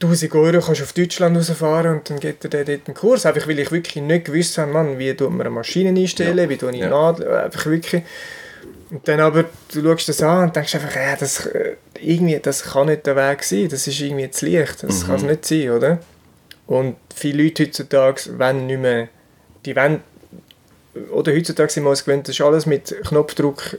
1000 0.00 0.34
Euro 0.34 0.60
kannst 0.60 0.80
du 0.80 0.84
auf 0.84 0.92
Deutschland 0.92 1.36
rausfahren 1.36 1.96
und 1.98 2.10
dann 2.10 2.20
geht 2.20 2.44
er 2.44 2.64
dort 2.64 2.68
einen 2.86 2.94
Kurs. 2.94 3.24
Einfach 3.24 3.46
weil 3.48 3.58
ich 3.58 3.70
wirklich 3.72 4.02
nicht 4.02 4.26
gewusst 4.26 4.58
habe, 4.58 4.70
Mann, 4.72 4.98
wie 4.98 5.14
tut 5.14 5.30
man 5.30 5.40
eine 5.42 5.50
Maschine 5.50 5.98
einstellen, 5.98 6.36
Ja. 6.38 6.48
wie 6.48 6.56
tue 6.56 6.70
ich 6.72 6.80
Ja. 6.80 6.90
Nadel, 6.90 7.28
einfach 7.34 7.66
wirklich. 7.66 8.02
Und 8.90 9.06
dann 9.08 9.20
aber, 9.20 9.46
du 9.72 9.82
schaust 9.82 10.08
das 10.10 10.22
an 10.22 10.44
und 10.44 10.56
denkst 10.56 10.74
einfach, 10.76 10.94
ja, 10.94 11.16
das, 11.16 11.46
äh, 11.46 11.76
irgendwie, 12.00 12.38
das 12.38 12.62
kann 12.62 12.86
nicht 12.86 13.06
der 13.06 13.16
Weg 13.16 13.42
sein, 13.42 13.68
das 13.68 13.86
ist 13.86 14.00
irgendwie 14.00 14.30
zu 14.30 14.46
leicht, 14.46 14.82
das 14.82 15.06
kann 15.06 15.16
es 15.16 15.22
nicht 15.22 15.44
sein, 15.44 15.70
oder? 15.70 15.98
Und 16.68 16.96
viele 17.14 17.42
Leute 17.44 17.64
heutzutage 17.64 18.38
wollen 18.38 18.66
nicht 18.66 18.80
mehr, 18.80 19.08
die 19.66 19.76
wollen, 19.76 20.00
oder 21.12 21.32
heutzutage 21.34 21.70
sind 21.70 21.84
wir 21.84 21.90
uns 21.90 22.04
gewöhnt, 22.04 22.26
das 22.28 22.34
ist 22.36 22.40
alles 22.40 22.64
mit 22.66 22.94
Knopfdruck, 23.06 23.78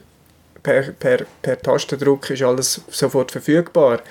per, 0.62 0.84
per, 0.92 1.26
per 1.42 1.62
Tastendruck 1.62 2.30
ist 2.30 2.44
alles 2.44 2.82
sofort 2.90 3.32
verfügbar. 3.32 4.02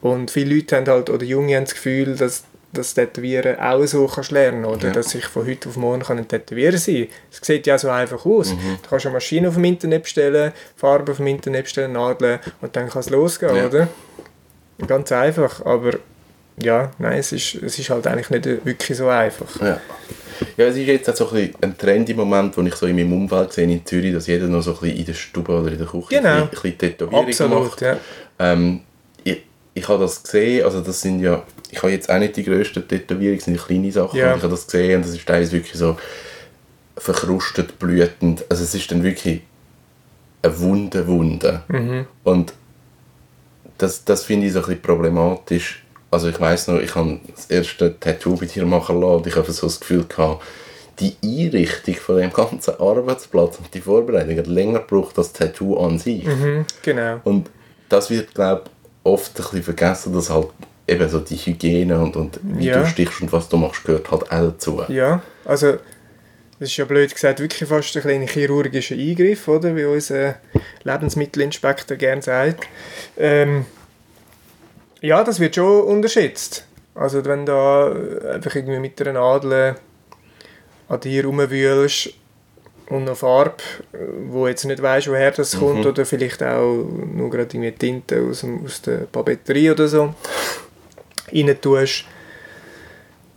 Und 0.00 0.30
viele 0.30 0.54
Leute 0.56 0.76
haben 0.76 0.86
halt, 0.86 1.10
oder 1.10 1.24
Junge 1.24 1.56
haben 1.56 1.64
das 1.64 1.74
Gefühl, 1.74 2.16
dass 2.16 2.44
das 2.72 2.94
Tätowieren 2.94 3.58
auch 3.60 3.84
so 3.86 4.06
kannst 4.06 4.30
lernen 4.30 4.64
oder 4.64 4.88
Ja. 4.88 4.92
dass 4.94 5.14
ich 5.14 5.26
von 5.26 5.46
heute 5.46 5.68
auf 5.68 5.76
morgen 5.76 6.02
kann 6.02 6.16
ein 6.18 6.26
Tätowierer 6.26 6.78
sein 6.78 7.08
Es 7.30 7.38
sieht 7.46 7.66
ja 7.66 7.76
so 7.78 7.90
einfach 7.90 8.24
aus. 8.24 8.48
Du 8.50 8.56
kannst 8.88 9.04
eine 9.06 9.12
Maschine 9.12 9.48
auf 9.48 9.54
dem 9.54 9.64
Internet 9.64 10.04
bestellen, 10.04 10.52
Farbe 10.76 11.12
auf 11.12 11.18
dem 11.18 11.26
Internet 11.26 11.64
bestellen, 11.64 11.92
Nadeln 11.92 12.38
und 12.62 12.74
dann 12.74 12.88
kann 12.88 13.00
es 13.00 13.10
losgehen, 13.10 13.54
Ja. 13.56 13.66
oder? 13.66 13.88
Ganz 14.86 15.12
einfach, 15.12 15.64
aber 15.66 15.98
ja, 16.60 16.90
nein, 16.98 17.18
es 17.18 17.32
ist, 17.32 17.54
es 17.56 17.78
ist 17.78 17.90
halt 17.90 18.06
eigentlich 18.06 18.30
nicht 18.30 18.44
wirklich 18.64 18.96
so 18.98 19.08
einfach. 19.08 19.60
Ja. 19.60 19.80
Ja, 20.56 20.64
es 20.66 20.76
ist 20.76 20.86
jetzt 20.86 21.08
auch 21.08 21.14
so 21.28 21.36
ein, 21.36 21.54
ein 21.60 21.78
Trend 21.78 22.08
im 22.10 22.16
Moment, 22.16 22.56
den 22.56 22.66
ich 22.66 22.74
so 22.74 22.86
in 22.86 22.96
meinem 22.96 23.12
Umfeld 23.12 23.52
sehe 23.52 23.64
in 23.64 23.86
Zürich, 23.86 24.12
dass 24.12 24.26
jeder 24.26 24.48
noch 24.48 24.62
so 24.62 24.72
ein 24.72 24.80
bisschen 24.80 24.96
in 24.98 25.04
der 25.06 25.14
Stube 25.14 25.52
oder 25.52 25.70
in 25.70 25.78
der 25.78 25.86
Küche 25.86 26.06
Genau. 26.10 26.42
ein 26.42 26.48
bisschen, 26.48 26.78
Tätowierung 26.78 27.26
Absolut, 27.26 27.64
macht. 27.70 27.80
ja. 27.80 27.96
Ähm, 28.40 28.80
ich, 29.22 29.42
ich 29.74 29.88
habe 29.88 30.02
das 30.02 30.20
gesehen, 30.22 30.64
also 30.64 30.80
das 30.80 31.00
sind 31.00 31.20
ja, 31.20 31.42
ich 31.70 31.78
habe 31.80 31.92
jetzt 31.92 32.10
auch 32.10 32.18
nicht 32.18 32.36
die 32.36 32.42
grössten 32.42 32.86
Tätowierungen, 32.86 33.36
das 33.38 33.44
sind 33.44 33.64
kleine 33.64 33.92
Sachen, 33.92 34.18
Ja. 34.18 34.34
ich 34.34 34.42
habe 34.42 34.50
das 34.50 34.66
gesehen 34.66 34.96
und 34.96 35.04
das 35.04 35.12
ist 35.14 35.24
teilweise 35.26 35.52
wirklich 35.52 35.74
so 35.78 35.96
verkrustet, 36.96 37.78
blütend, 37.78 38.44
also 38.48 38.64
es 38.64 38.74
ist 38.74 38.90
dann 38.90 39.02
wirklich 39.02 39.42
eine 40.42 40.58
Wunde, 40.58 41.06
Wunde. 41.06 41.62
Mhm. 41.68 42.06
Und 42.24 42.52
das, 43.78 44.04
das 44.04 44.24
finde 44.24 44.46
ich 44.48 44.52
so 44.52 44.58
ein 44.58 44.64
bisschen 44.66 44.82
problematisch. 44.82 45.81
Also 46.12 46.28
ich 46.28 46.38
weiß 46.38 46.68
noch, 46.68 46.78
ich 46.80 46.94
habe 46.94 47.18
das 47.34 47.46
erste 47.46 47.98
Tattoo 47.98 48.36
bei 48.36 48.46
dir 48.46 48.64
machen 48.66 49.00
lassen 49.00 49.14
und 49.16 49.26
ich 49.26 49.34
habe 49.34 49.50
so 49.50 49.66
das 49.66 49.80
Gefühl 49.80 50.04
gehabt, 50.04 50.44
die 51.00 51.16
Einrichtung 51.24 51.94
von 51.94 52.18
dem 52.18 52.32
ganzen 52.32 52.74
Arbeitsplatz 52.78 53.58
und 53.58 53.72
die 53.72 53.80
Vorbereitung 53.80 54.36
hat 54.36 54.46
länger 54.46 54.80
gebraucht 54.80 55.16
als 55.18 55.32
das 55.32 55.48
Tattoo 55.48 55.78
an 55.78 55.98
sich. 55.98 56.24
Mhm, 56.24 56.66
genau. 56.82 57.20
Und 57.24 57.48
das 57.88 58.10
wird, 58.10 58.34
glaube 58.34 58.64
ich, 58.66 58.70
oft 59.10 59.30
ein 59.36 59.42
bisschen 59.42 59.62
vergessen, 59.62 60.12
dass 60.12 60.28
halt 60.28 60.48
eben 60.86 61.08
so 61.08 61.18
die 61.20 61.36
Hygiene 61.36 61.98
und, 61.98 62.14
und 62.16 62.38
wie 62.42 62.66
Ja. 62.66 62.80
du 62.82 62.86
stichst 62.86 63.22
und 63.22 63.32
was 63.32 63.48
du 63.48 63.56
machst, 63.56 63.82
gehört 63.84 64.10
halt 64.10 64.24
auch 64.24 64.28
dazu. 64.28 64.82
Ja, 64.88 65.22
also 65.46 65.72
das 66.60 66.68
ist 66.68 66.76
ja 66.76 66.84
blöd 66.84 67.12
gesagt 67.12 67.40
wirklich 67.40 67.68
fast 67.68 67.96
ein 67.96 68.02
kleiner 68.02 68.26
chirurgischer 68.26 68.94
Eingriff, 68.96 69.48
oder? 69.48 69.74
Wie 69.74 69.84
unser 69.84 70.34
Lebensmittelinspektor 70.84 71.96
gerne 71.96 72.20
sagt. 72.22 72.68
Ähm, 73.16 73.64
ja, 75.02 75.22
das 75.24 75.40
wird 75.40 75.56
schon 75.56 75.82
unterschätzt. 75.82 76.66
Also 76.94 77.24
wenn 77.24 77.44
du 77.44 77.52
da 77.52 78.32
einfach 78.32 78.54
irgendwie 78.54 78.78
mit 78.78 79.00
einer 79.00 79.14
Nadel 79.14 79.76
an 80.88 81.00
dir 81.00 81.24
rumwühlst 81.24 82.10
und 82.88 83.04
noch 83.04 83.16
Farbe, 83.16 83.56
wo 84.26 84.46
jetzt 84.46 84.64
nicht 84.64 84.82
weißt, 84.82 85.08
woher 85.08 85.30
das 85.30 85.58
kommt, 85.58 85.86
oder 85.86 86.04
vielleicht 86.04 86.42
auch 86.42 86.84
nur 87.14 87.30
gerade 87.30 87.56
irgendwie 87.56 87.72
Tinte 87.72 88.22
aus, 88.22 88.40
dem, 88.40 88.64
aus 88.64 88.82
der 88.82 88.98
Papeterie 89.10 89.70
oder 89.70 89.88
so, 89.88 90.14
rein 91.32 91.60
tust 91.60 92.04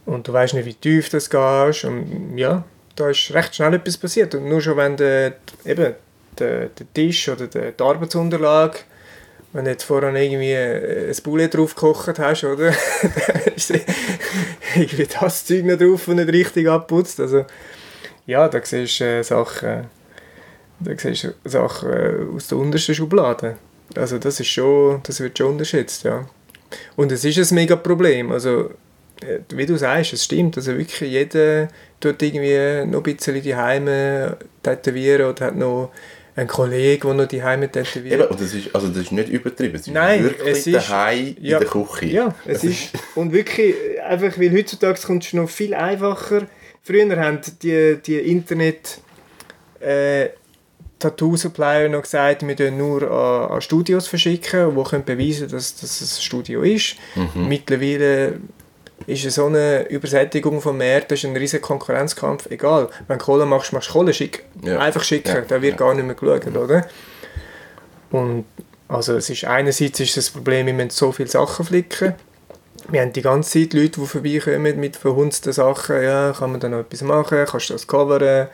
und 0.05 0.27
du 0.27 0.33
weißt 0.33 0.53
nicht, 0.53 0.65
wie 0.65 0.73
tief 0.73 1.09
das 1.09 1.29
gehst 1.29 1.85
und 1.85 2.37
ja, 2.37 2.63
da 2.95 3.09
ist 3.09 3.33
recht 3.33 3.55
schnell 3.55 3.73
etwas 3.75 3.97
passiert 3.97 4.35
und 4.35 4.49
nur 4.49 4.61
schon 4.61 4.77
wenn 4.77 4.97
der, 4.97 5.35
eben 5.63 5.95
der, 6.37 6.65
der 6.67 6.93
Tisch 6.93 7.29
oder 7.29 7.47
der, 7.47 7.71
die 7.71 7.83
Arbeitsunterlage 7.83 8.79
wenn 9.55 9.63
du 9.63 9.71
jetzt 9.71 9.85
vorhin 9.85 10.17
irgendwie 10.17 10.53
ein 10.53 11.15
Boulet 11.23 11.53
drauf 11.53 11.75
gekocht 11.75 12.19
hast, 12.19 12.43
oder? 12.43 12.71
dann 12.71 13.41
ist 13.55 13.71
irgendwie 14.75 15.07
das 15.07 15.45
Zeug 15.45 15.63
noch 15.63 15.77
drauf 15.77 16.09
und 16.09 16.17
nicht 16.17 16.27
richtig 16.27 16.67
abputzt. 16.67 17.21
Also, 17.21 17.45
ja, 18.25 18.49
da 18.49 18.59
siehst 18.61 18.99
du 18.99 19.05
äh, 19.05 19.23
Sachen, 19.23 19.85
da 20.81 20.91
siehst 20.97 21.23
du 21.23 21.33
Sachen 21.45 21.89
äh, 21.89 22.35
aus 22.35 22.49
der 22.49 22.57
untersten 22.57 22.95
Schublade. 22.95 23.55
Also 23.95 24.17
das 24.17 24.41
ist 24.41 24.47
schon, 24.47 24.99
das 25.03 25.21
wird 25.21 25.37
schon 25.37 25.51
unterschätzt, 25.51 26.03
ja. 26.03 26.27
Und 26.97 27.13
es 27.13 27.23
ist 27.23 27.51
ein 27.51 27.55
mega 27.55 27.77
Problem. 27.77 28.33
Also, 28.33 28.71
äh, 29.21 29.39
wie 29.53 29.65
du 29.65 29.77
sagst, 29.77 30.11
es 30.11 30.25
stimmt. 30.25 30.57
Also 30.57 30.77
wirklich 30.77 30.99
jeder 30.99 31.69
tut 32.01 32.21
irgendwie 32.21 32.85
noch 32.91 33.05
ein 33.05 33.15
bisschen 33.15 33.41
die 33.41 33.55
Heime 33.55 34.35
tätowieren 34.61 35.29
oder 35.29 35.45
hat 35.45 35.55
noch 35.55 35.91
einen 36.35 36.47
Kollegen, 36.49 37.07
der 37.07 37.13
noch 37.13 37.27
die 37.27 37.41
Heime 37.43 37.71
tätowiert. 37.71 38.19
Eben, 38.21 38.29
und 38.29 38.41
das 38.41 38.53
ist, 38.53 38.75
also 38.75 38.87
das 38.89 38.97
ist 38.97 39.11
nicht 39.11 39.29
übertrieben, 39.29 39.75
es 39.75 39.87
ist 39.87 39.93
Nein, 39.93 40.23
wirklich 40.23 40.47
es 40.47 40.67
ist- 40.67 40.75
daheim 40.89 41.35
ja, 41.39 41.57
in 41.57 41.63
der 41.63 41.69
Küche. 41.69 42.05
Ja, 42.07 42.35
es 42.45 42.63
ist 42.63 42.89
und 43.15 43.31
wirklich 43.31 43.73
einfach, 44.03 44.37
weil 44.39 44.51
heutzutage 44.51 44.99
kommt 45.01 45.25
es 45.25 45.33
noch 45.33 45.49
viel 45.49 45.73
einfacher. 45.73 46.47
Früher 46.83 47.15
haben 47.19 47.39
die, 47.63 47.97
die 48.05 48.17
Internet 48.17 48.99
äh, 49.79 50.29
Tattoo-Supplier 50.99 51.89
noch 51.89 52.01
gesagt, 52.03 52.45
wir 52.47 52.55
können 52.55 52.77
nur 52.77 53.03
an, 53.03 53.51
an 53.55 53.61
Studios 53.61 54.07
verschicken, 54.07 54.75
die 54.75 54.83
können 54.83 55.03
beweisen, 55.05 55.47
dass, 55.49 55.75
dass 55.79 56.01
es 56.01 56.17
ein 56.17 56.21
Studio 56.21 56.61
ist. 56.63 56.95
Mhm. 57.15 57.47
Mittlerweile 57.47 58.39
ist 59.07 59.29
so 59.31 59.45
eine 59.47 59.87
Übersättigung 59.89 60.61
vom 60.61 60.77
Markt, 60.77 61.11
das 61.11 61.19
ist 61.19 61.25
ein 61.25 61.35
riesiger 61.35 61.61
Konkurrenzkampf. 61.61 62.47
Egal, 62.49 62.89
wenn 63.07 63.17
du 63.19 63.25
Kohle 63.25 63.45
machst, 63.45 63.73
machst 63.73 63.89
du 63.89 63.93
Kohle, 63.93 64.13
schick. 64.13 64.43
Ja. 64.63 64.79
Einfach 64.79 65.03
schicken, 65.03 65.35
Ja, 65.35 65.41
da 65.41 65.61
wird 65.61 65.73
ja. 65.79 65.85
gar 65.85 65.93
nicht 65.93 66.05
mehr 66.05 66.15
geschaut, 66.15 66.47
oder? 66.55 66.87
Und 68.11 68.45
also 68.87 69.15
es 69.15 69.29
ist 69.29 69.45
einerseits 69.45 69.99
ist 69.99 70.15
das 70.17 70.29
Problem, 70.29 70.67
wir 70.67 70.73
müssen 70.73 70.91
so 70.91 71.11
viele 71.11 71.27
Sachen 71.29 71.65
flicken. 71.65 72.13
Wir 72.89 73.01
haben 73.01 73.13
die 73.13 73.21
ganze 73.23 73.59
Zeit 73.61 73.73
Leute, 73.73 73.99
die 73.99 74.05
vorbeikommen 74.05 74.79
mit 74.79 74.95
verhunzten 74.95 75.51
Sachen. 75.51 76.01
Ja, 76.03 76.33
kann 76.37 76.51
man 76.51 76.59
da 76.59 76.69
noch 76.69 76.79
etwas 76.81 77.01
machen? 77.01 77.45
Kannst 77.47 77.69
du 77.69 77.73
das 77.73 77.87
coveren? 77.87 78.47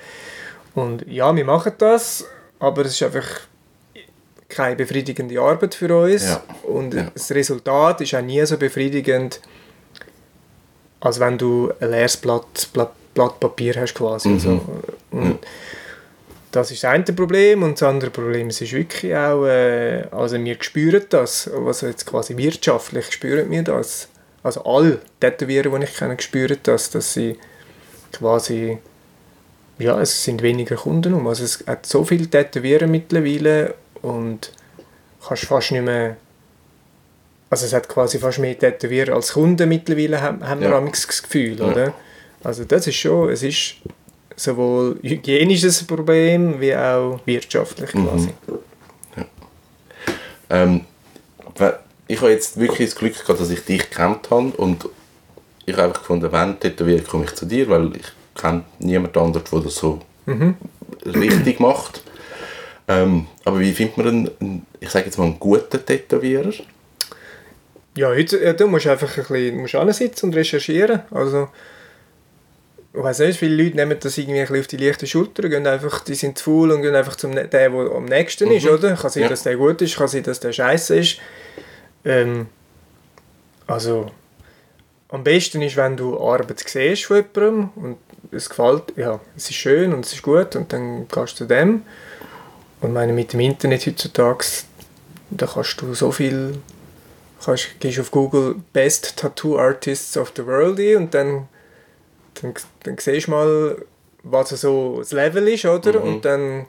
Und 0.74 1.06
ja, 1.08 1.36
wir 1.36 1.44
machen 1.44 1.74
das, 1.78 2.26
aber 2.60 2.84
es 2.86 2.94
ist 2.94 3.04
einfach 3.04 3.28
keine 4.48 4.78
befriedigende 4.78 5.40
Arbeit 5.40 5.76
für 5.76 5.94
uns. 5.98 6.24
Ja. 6.30 6.44
Und 6.64 6.94
Ja. 6.94 7.08
das 7.14 7.30
Resultat 7.32 8.00
ist 8.02 8.16
auch 8.16 8.22
nie 8.22 8.44
so 8.46 8.58
befriedigend, 8.58 9.42
als 11.02 11.20
wenn 11.20 11.38
du 11.38 11.72
ein 11.80 11.92
leeres 11.92 12.18
Blatt, 12.18 12.70
Blatt, 12.74 12.92
Blatt 13.14 13.40
Papier 13.40 13.76
hast 13.76 13.96
quasi. 13.96 14.30
Mhm. 14.30 14.34
Also, 14.36 14.62
und 15.12 15.40
das 16.52 16.72
ist 16.72 16.84
das 16.84 16.92
eine 16.92 17.04
Problem 17.04 17.64
und 17.64 17.80
das 17.82 17.84
andere 17.88 18.12
Problem 18.12 18.50
ist 18.50 18.62
wirklich 18.62 19.16
auch, 19.16 19.46
äh, 19.46 20.04
also 20.12 20.42
wir 20.44 20.58
spüren 20.60 21.04
das, 21.10 21.50
also 21.50 21.88
jetzt 21.88 22.06
quasi 22.06 22.36
wirtschaftlich 22.38 23.12
spüren 23.12 23.50
wir 23.50 23.64
das. 23.64 24.10
Also 24.44 24.64
alle 24.64 25.00
Tätowierer, 25.20 25.78
die 25.78 25.86
ich 25.86 25.96
kenne, 25.96 26.18
spüren 26.20 26.58
das, 26.64 26.90
dass 26.90 27.14
sie 27.14 27.38
quasi, 28.12 28.80
ja, 29.80 30.00
es 30.02 30.24
sind 30.24 30.42
weniger 30.42 30.76
Kunden 30.76 31.14
um. 31.14 31.28
Also 31.28 31.44
es 31.44 31.64
hat 31.68 31.86
so 31.86 32.04
viele 32.04 32.28
Tätowierer 32.28 32.88
mittlerweile 32.88 33.76
und 34.02 34.52
kannst 35.26 35.46
fast 35.46 35.72
nicht 35.72 35.84
mehr, 35.84 36.18
also 37.52 37.66
es 37.68 37.74
hat 37.74 37.88
quasi 37.88 38.18
fast 38.18 38.40
mehr 38.40 38.58
Tätowierer 38.58 39.14
als 39.14 39.34
Kunden 39.34 39.70
mittlerweile, 39.70 40.20
haben, 40.22 40.48
haben 40.48 40.62
wir 40.62 40.70
Ja. 40.70 40.78
amigs 40.78 41.06
das 41.06 41.22
Gefühl, 41.22 41.60
Ja. 41.60 41.66
oder? 41.72 41.94
Also 42.44 42.64
das 42.64 42.88
ist 42.88 42.96
schon, 42.96 43.30
es 43.30 43.44
ist 43.44 43.76
sowohl 44.36 44.98
hygienisches 45.04 45.84
Problem 45.84 46.60
wie 46.60 46.76
auch 46.76 47.20
wirtschaftlich 47.26 47.94
Mhm. 47.94 48.08
quasi. 48.08 48.30
Ähm, 50.50 50.82
we- 51.58 51.80
ich 52.08 52.20
habe 52.22 52.32
jetzt 52.32 52.60
wirklich 52.60 52.90
das 52.90 52.98
Glück 52.98 53.14
gehabt, 53.20 53.40
dass 53.40 53.50
ich 53.50 53.64
dich 53.64 53.90
kennt 53.90 54.30
habe 54.30 54.50
und 54.58 54.88
ich 55.66 55.74
habe 55.74 55.84
einfach 55.84 56.02
gefunden, 56.02 56.32
wenn 56.32 56.60
tätowieren, 56.60 57.06
komme 57.08 57.26
ich 57.26 57.36
zu 57.36 57.46
dir, 57.46 57.70
weil 57.70 57.96
ich 57.96 58.42
kenne 58.42 58.64
niemand 58.80 59.16
anderen, 59.18 59.46
der 59.52 59.60
das 59.62 59.76
so 59.76 60.00
richtig 61.06 61.60
macht. 61.60 62.02
Ähm, 62.88 63.28
aber 63.46 63.60
wie 63.60 63.72
findet 63.72 63.98
man 63.98 64.08
einen, 64.08 64.66
ich 64.80 64.90
sage 64.90 65.06
jetzt 65.06 65.18
mal, 65.18 65.26
einen 65.26 65.40
guten 65.40 65.86
Tätowierer? 65.86 66.52
Ja, 67.96 68.08
heute, 68.08 68.42
ja, 68.44 68.54
du 68.54 68.68
musst 68.68 68.88
einfach 68.88 69.18
ein 69.18 69.24
bisschen 69.24 69.58
musst 69.58 69.76
ansitzen 69.76 70.28
und 70.28 70.36
recherchieren. 70.36 71.02
Also, 71.12 71.50
ich 72.94 73.02
weiß 73.04 73.20
nicht, 73.20 73.40
viele 73.40 73.62
Leute 73.64 73.76
nehmen 73.76 73.98
das 74.00 74.18
irgendwie 74.18 74.40
ein 74.40 74.48
bisschen 74.48 74.62
auf 74.62 74.68
die 74.68 74.78
leichte 74.78 75.08
Schulter, 75.08 75.48
gehen 75.50 75.66
einfach, 75.68 76.02
die 76.02 76.16
sind 76.16 76.38
zu 76.38 76.46
faul 76.46 76.72
und 76.72 76.82
gehen 76.82 76.96
einfach 76.96 77.16
zum 77.16 77.32
ne- 77.32 77.48
der, 77.48 77.70
der 77.70 77.92
am 77.92 78.06
nächsten 78.06 78.50
ist, 78.52 78.68
oder? 78.68 78.96
Kann 78.96 79.10
sein, 79.10 79.24
Ja. 79.24 79.30
dass 79.30 79.44
der 79.44 79.56
gut 79.58 79.82
ist, 79.82 79.96
kann 79.98 80.08
sein, 80.08 80.24
dass 80.24 80.40
der 80.40 80.54
scheiße 80.54 80.96
ist. 80.98 81.18
Ähm, 82.06 82.48
also, 83.68 84.10
am 85.10 85.24
besten 85.24 85.62
ist, 85.62 85.76
wenn 85.76 85.98
du 85.98 86.18
Arbeit 86.20 86.60
siehst 86.66 87.06
von 87.06 87.18
jemandem 87.18 87.70
und 87.76 87.98
es 88.32 88.50
gefällt, 88.50 88.84
ja, 88.96 89.20
es 89.36 89.50
ist 89.50 89.56
schön 89.56 89.94
und 89.94 90.06
es 90.06 90.14
ist 90.14 90.22
gut 90.22 90.56
und 90.56 90.72
dann 90.72 91.08
gehst 91.10 91.34
du 91.34 91.38
zu 91.44 91.46
dem. 91.46 91.84
Und 92.80 92.94
meine, 92.94 93.12
mit 93.14 93.34
dem 93.34 93.42
Internet 93.42 93.86
heutzutage, 93.86 94.46
da 95.30 95.46
kannst 95.46 95.80
du 95.82 95.94
so 95.94 96.12
viel 96.12 96.56
kannst, 97.46 97.80
gehst 97.80 98.00
auf 98.00 98.12
Google 98.12 98.56
Best 98.74 99.18
Tattoo 99.18 99.58
Artists 99.58 100.18
of 100.18 100.34
the 100.36 100.46
World 100.46 100.80
ein 100.80 100.98
und 100.98 101.14
dann, 101.14 101.48
dann, 102.42 102.54
dann 102.84 102.98
siehst 102.98 103.28
du 103.28 103.32
mal, 103.32 103.86
was 104.24 104.50
so 104.50 105.00
das 105.00 105.12
Level 105.12 105.48
ist, 105.48 105.66
oder? 105.66 106.00
Mhm. 106.00 106.08
Und 106.08 106.26
dann 106.26 106.66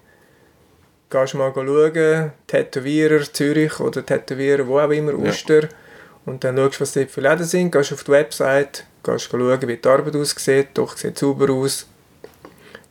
gehst 1.10 1.34
du 1.34 1.38
mal 1.38 1.52
schauen, 1.54 2.32
Tätowierer 2.46 3.22
Zürich 3.32 3.78
oder 3.80 4.04
Tätowierer 4.04 4.66
wo 4.66 4.78
auch 4.78 4.90
immer, 4.90 5.12
Ja. 5.12 5.30
Uster. 5.30 5.68
Und 6.24 6.44
dann 6.44 6.56
schaust 6.56 6.76
du, 6.76 6.80
was 6.80 6.92
dort 6.92 7.10
für 7.10 7.20
Läden 7.20 7.44
sind, 7.44 7.72
gehst 7.72 7.92
auf 7.92 8.04
die 8.04 8.12
Website, 8.12 8.84
gehst 9.02 9.28
schauen, 9.30 9.68
wie 9.68 9.76
die 9.76 9.88
Arbeit 9.88 10.16
aussieht, 10.16 10.68
doch, 10.74 10.96
sieht 10.96 11.18
sauber 11.18 11.52
aus. 11.52 11.86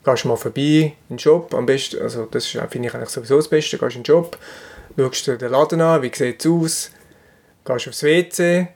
Gehst 0.03 0.25
mal 0.25 0.35
vorbei 0.35 0.95
in 1.09 1.15
den 1.15 1.19
Shop, 1.19 1.53
am 1.53 1.65
besten, 1.65 2.01
also 2.01 2.25
das 2.29 2.47
finde 2.47 2.87
ich 2.87 2.93
eigentlich 2.93 3.09
sowieso 3.09 3.37
das 3.37 3.47
Beste, 3.47 3.77
gehst 3.77 3.95
in 3.95 4.01
den 4.01 4.05
Shop, 4.05 4.37
schaust 4.97 5.27
dir 5.27 5.37
den 5.37 5.51
Laden 5.51 5.81
an, 5.81 6.01
wie 6.01 6.11
sieht 6.13 6.43
es 6.43 6.51
aus, 6.51 6.91
gehst 7.65 7.88
aufs 7.88 8.04
WC, 8.04 8.67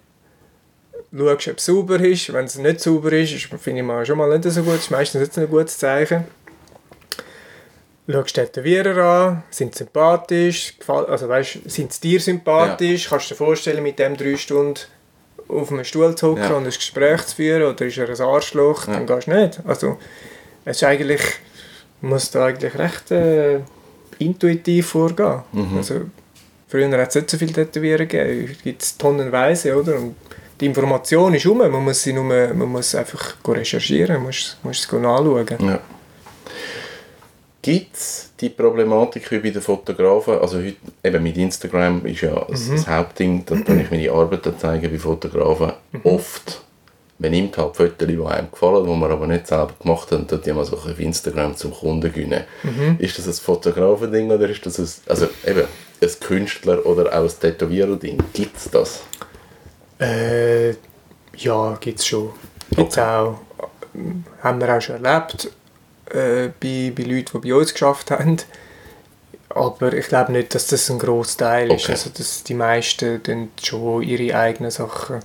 schaust, 1.16 1.48
ob 1.48 1.58
es 1.58 1.66
sauber 1.66 2.00
ist. 2.00 2.32
Wenn 2.34 2.46
es 2.46 2.58
nicht 2.58 2.80
sauber 2.82 3.12
ist, 3.14 3.34
ist 3.34 3.46
finde 3.62 3.82
ich 3.82 3.86
mal 3.86 4.06
schon 4.06 4.18
mal 4.18 4.30
nicht 4.38 4.50
so 4.50 4.62
gut. 4.64 4.74
Das 4.76 4.82
ist 4.82 4.92
meistens 4.92 5.22
nicht 5.22 5.34
so 5.34 5.42
ein 5.42 5.50
gutes 5.50 5.78
Zeichen. 5.78 6.26
Schaust 8.08 8.38
die 8.38 8.42
Tätowierer 8.42 9.04
an, 9.04 9.44
sind 9.50 9.74
sie 9.74 9.80
sympathisch, 9.80 10.76
also 10.88 11.28
weißt, 11.28 11.60
sind 11.66 11.92
sie 11.92 12.02
dir 12.02 12.20
sympathisch, 12.20 13.10
kannst 13.10 13.32
du 13.32 13.34
dir 13.34 13.38
vorstellen, 13.40 13.82
mit 13.82 13.98
dem 13.98 14.16
drei 14.16 14.36
Stunden 14.38 14.80
auf 15.48 15.72
einem 15.72 15.84
Stuhl 15.84 16.14
zu 16.16 16.28
hocken 16.32 16.44
Ja. 16.44 16.50
und 16.56 16.66
ein 16.66 16.70
Gespräch 16.72 17.26
zu 17.26 17.36
führen, 17.38 17.64
oder 17.64 17.84
ist 17.84 17.98
er 17.98 18.08
ein 18.08 18.22
Arschloch, 18.22 18.86
dann 18.86 19.08
gehst 19.08 19.26
du 19.28 19.32
nicht. 19.34 19.60
Also, 19.66 19.98
es 20.66 20.78
ist 20.78 20.84
eigentlich, 20.84 21.22
man 22.02 22.12
muss 22.12 22.30
da 22.30 22.46
eigentlich 22.46 22.78
recht 22.78 23.10
äh, 23.10 23.62
intuitiv 24.20 24.88
vorgehen. 24.90 25.42
Also, 25.76 26.02
früher 26.68 26.92
hat 26.98 27.10
es 27.10 27.16
nicht 27.16 27.30
so 27.30 27.38
viele 27.38 27.54
Tätowierer 27.54 28.06
gegeben, 28.06 28.50
es 28.52 28.64
gibt 28.64 29.00
tonnenweise, 29.00 29.76
oder? 29.76 29.96
Und 29.96 30.16
die 30.60 30.68
Information 30.68 31.34
ist 31.34 31.46
um, 31.46 31.58
man 31.58 31.72
muss 31.72 32.04
sie 32.04 32.14
nur, 32.14 32.24
man 32.24 32.70
muss 32.70 32.96
einfach 32.96 33.36
recherchieren, 33.48 34.16
man 34.16 34.26
muss, 34.28 34.58
muss 34.64 34.80
es 34.80 34.88
go 34.88 35.00
nachschauen. 35.00 35.48
Ja. 35.60 35.80
Gibt 37.62 37.96
es 37.96 38.32
die 38.40 38.50
Problematik 38.50 39.32
wie 39.32 39.40
bei 39.40 39.50
den 39.50 39.62
Fotografen? 39.62 40.38
Also 40.38 40.60
heute, 40.60 40.78
eben 41.04 41.24
mit 41.24 41.36
Instagram 41.36 42.06
ist 42.06 42.22
ja 42.22 42.46
das, 42.48 42.70
das 42.70 42.88
Hauptding, 42.88 43.44
da 43.44 43.56
kann 43.56 43.80
ich 43.80 43.90
meine 43.90 44.12
Arbeit 44.12 44.48
zeigen 44.60 44.92
bei 44.92 45.00
Fotografen. 45.00 45.74
Oft, 46.04 46.62
man 47.18 47.32
nimmt 47.32 47.58
halt 47.58 47.76
Fotos, 47.76 48.08
die 48.08 48.22
einem 48.24 48.52
gefallen, 48.52 48.86
die 48.86 48.96
man 48.96 49.12
aber 49.12 49.26
nicht 49.26 49.48
selber 49.48 49.74
gemacht 49.82 50.12
hat, 50.12 50.20
und 50.20 50.30
tut 50.30 50.46
die 50.46 50.54
mal 50.54 50.64
so 50.64 50.78
auf 50.78 51.00
Instagram 51.00 51.58
zum 51.58 51.74
Kunden 51.74 52.14
gewinnen. 52.14 52.44
Ist 53.00 53.18
das 53.18 53.28
ein 53.28 53.34
Fotografending 53.34 54.30
oder 54.30 54.48
ist 54.48 54.64
das 54.66 54.78
ein, 54.78 54.88
also 55.08 55.28
eben, 55.48 55.64
ein 56.02 56.10
Künstler 56.20 56.86
oder 56.86 57.08
auch 57.18 57.24
ein 57.24 57.40
Tätowierer-Ding? 57.40 58.18
Gibt 58.34 58.58
es 58.58 58.70
das? 58.70 59.02
Äh, 60.00 60.72
ja, 61.38 61.78
gibt 61.80 62.00
es 62.00 62.08
schon. 62.08 62.32
Gibt's 62.76 62.98
Okay. 62.98 63.02
auch. 63.08 63.40
Haben 64.44 64.60
wir 64.62 64.76
auch 64.76 64.82
schon 64.82 65.04
erlebt 65.04 65.50
äh, 66.12 66.50
bei, 66.60 66.92
bei 66.96 67.04
Leuten, 67.04 67.42
die 67.42 67.50
bei 67.52 67.56
uns 67.56 67.72
geschafft 67.72 68.12
haben. 68.12 68.38
Aber 69.50 69.94
ich 69.94 70.08
glaube 70.08 70.34
nicht, 70.34 70.54
dass 70.54 70.68
das 70.68 70.90
ein 70.90 71.00
grosser 71.00 71.38
Teil 71.38 71.72
ist. 71.72 71.84
Okay. 71.84 71.94
Also, 71.94 72.10
dass 72.10 72.44
die 72.44 72.54
meisten 72.56 73.24
dann 73.24 73.50
schon 73.64 74.02
ihre 74.04 74.38
eigenen 74.38 74.70
Sachen. 74.72 75.22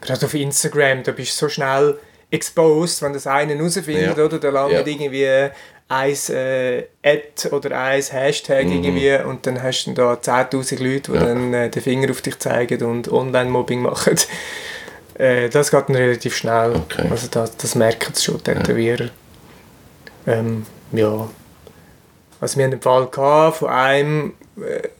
Gerade 0.00 0.26
auf 0.26 0.34
Instagram, 0.34 1.04
da 1.04 1.12
bist 1.12 1.32
du 1.40 1.46
so 1.46 1.48
schnell 1.48 1.98
exposed, 2.32 3.02
wenn 3.02 3.12
das 3.12 3.26
einer 3.28 3.54
herausfindet, 3.54 4.16
Ja. 4.16 4.24
oder? 4.24 4.38
Da 4.40 4.48
landet 4.50 4.86
Ja. 4.86 4.92
irgendwie 4.92 5.50
ein 5.90 6.16
äh, 6.28 6.84
Ad 7.04 7.48
oder 7.50 7.76
ein 7.78 8.00
Hashtag 8.00 8.64
irgendwie 8.64 9.16
und 9.28 9.44
dann 9.46 9.60
hast 9.60 9.84
du 9.86 9.92
da 9.92 10.12
10'000 10.14 10.78
Leute, 10.82 11.10
die 11.10 11.10
Mhm. 11.10 11.14
Ja. 11.16 11.24
dann 11.26 11.54
äh, 11.54 11.68
den 11.70 11.82
Finger 11.82 12.10
auf 12.12 12.22
dich 12.22 12.38
zeigen 12.38 12.82
und 12.84 13.10
Online-Mobbing 13.12 13.82
machen. 13.82 14.16
Äh, 15.18 15.50
das 15.50 15.70
geht 15.70 15.86
dann 15.86 15.96
relativ 15.96 16.34
schnell. 16.34 16.74
Okay. 16.76 17.06
Also 17.10 17.28
das, 17.30 17.54
das 17.58 17.74
merken 17.74 18.14
sie 18.14 18.24
schon, 18.24 18.42
Tätowierer. 18.42 19.10
Ähm, 20.26 20.64
ja. 20.92 21.28
Also 22.40 22.56
wir 22.56 22.64
hatten 22.64 22.72
einen 22.74 22.80
Fall 22.80 23.06
gehabt 23.08 23.58
von 23.58 23.68
einem, 23.68 24.32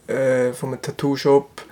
äh, 0.06 0.48
äh, 0.48 0.52
von 0.52 0.74
einem 0.74 0.82
Tattoo-Shop, 0.82 1.62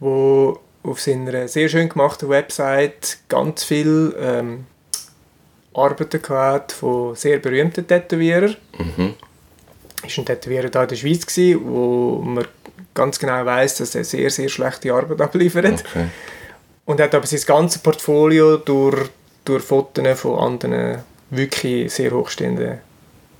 wo 0.00 0.58
auf 0.84 1.00
seiner 1.02 1.48
sehr 1.48 1.68
schön 1.68 1.90
gemachten 1.90 2.30
Website 2.30 3.18
ganz 3.28 3.64
viel 3.64 4.16
ähm, 4.18 4.66
Arbeiten 5.76 6.22
gehabt 6.22 6.72
von 6.72 7.14
sehr 7.14 7.38
berühmten 7.38 7.86
Tätowierern. 7.86 8.56
Mhm. 8.78 9.14
ist 10.06 10.18
ein 10.18 10.24
Tätowierer 10.26 10.68
da 10.68 10.82
in 10.82 10.88
der 10.88 10.96
Schweiz 10.96 11.26
gewesen, 11.26 11.60
wo 11.64 12.20
man 12.24 12.46
ganz 12.94 13.18
genau 13.18 13.44
weiß, 13.44 13.76
dass 13.78 13.94
er 13.94 14.04
sehr 14.04 14.30
sehr 14.30 14.48
schlechte 14.48 14.92
Arbeit 14.92 15.20
abliefert 15.28 15.84
Okay. 15.88 16.06
und 16.86 17.00
hat 17.00 17.14
aber 17.14 17.26
sein 17.26 17.40
ganzes 17.46 17.82
Portfolio 17.82 18.56
durch 18.56 19.08
durch 19.44 19.62
Fotos 19.62 20.20
von 20.20 20.38
anderen 20.38 21.02
wirklich 21.30 21.92
sehr 21.92 22.10
hochstehenden 22.10 22.78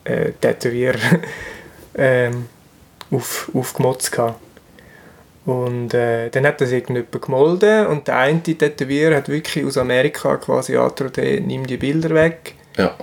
äh, 0.04 0.32
Tätowierern 0.40 1.22
ähm, 1.96 2.46
auf, 3.10 3.50
aufgemotzt 3.54 4.12
gehabt. 4.12 4.40
Und 5.46 5.94
äh, 5.94 6.28
dann 6.30 6.44
hat 6.44 6.60
das 6.60 6.72
irgendjemand 6.72 7.22
gemolden 7.22 7.86
und 7.86 8.08
der 8.08 8.16
eine 8.18 8.42
Tätowierer 8.42 9.16
hat 9.16 9.28
wirklich 9.28 9.64
aus 9.64 9.78
Amerika 9.78 10.36
quasi 10.38 10.76
angedroht, 10.76 11.18
nimm 11.18 11.64
die 11.66 11.76
Bilder 11.76 12.10
weg, 12.10 12.54
Ja. 12.76 12.96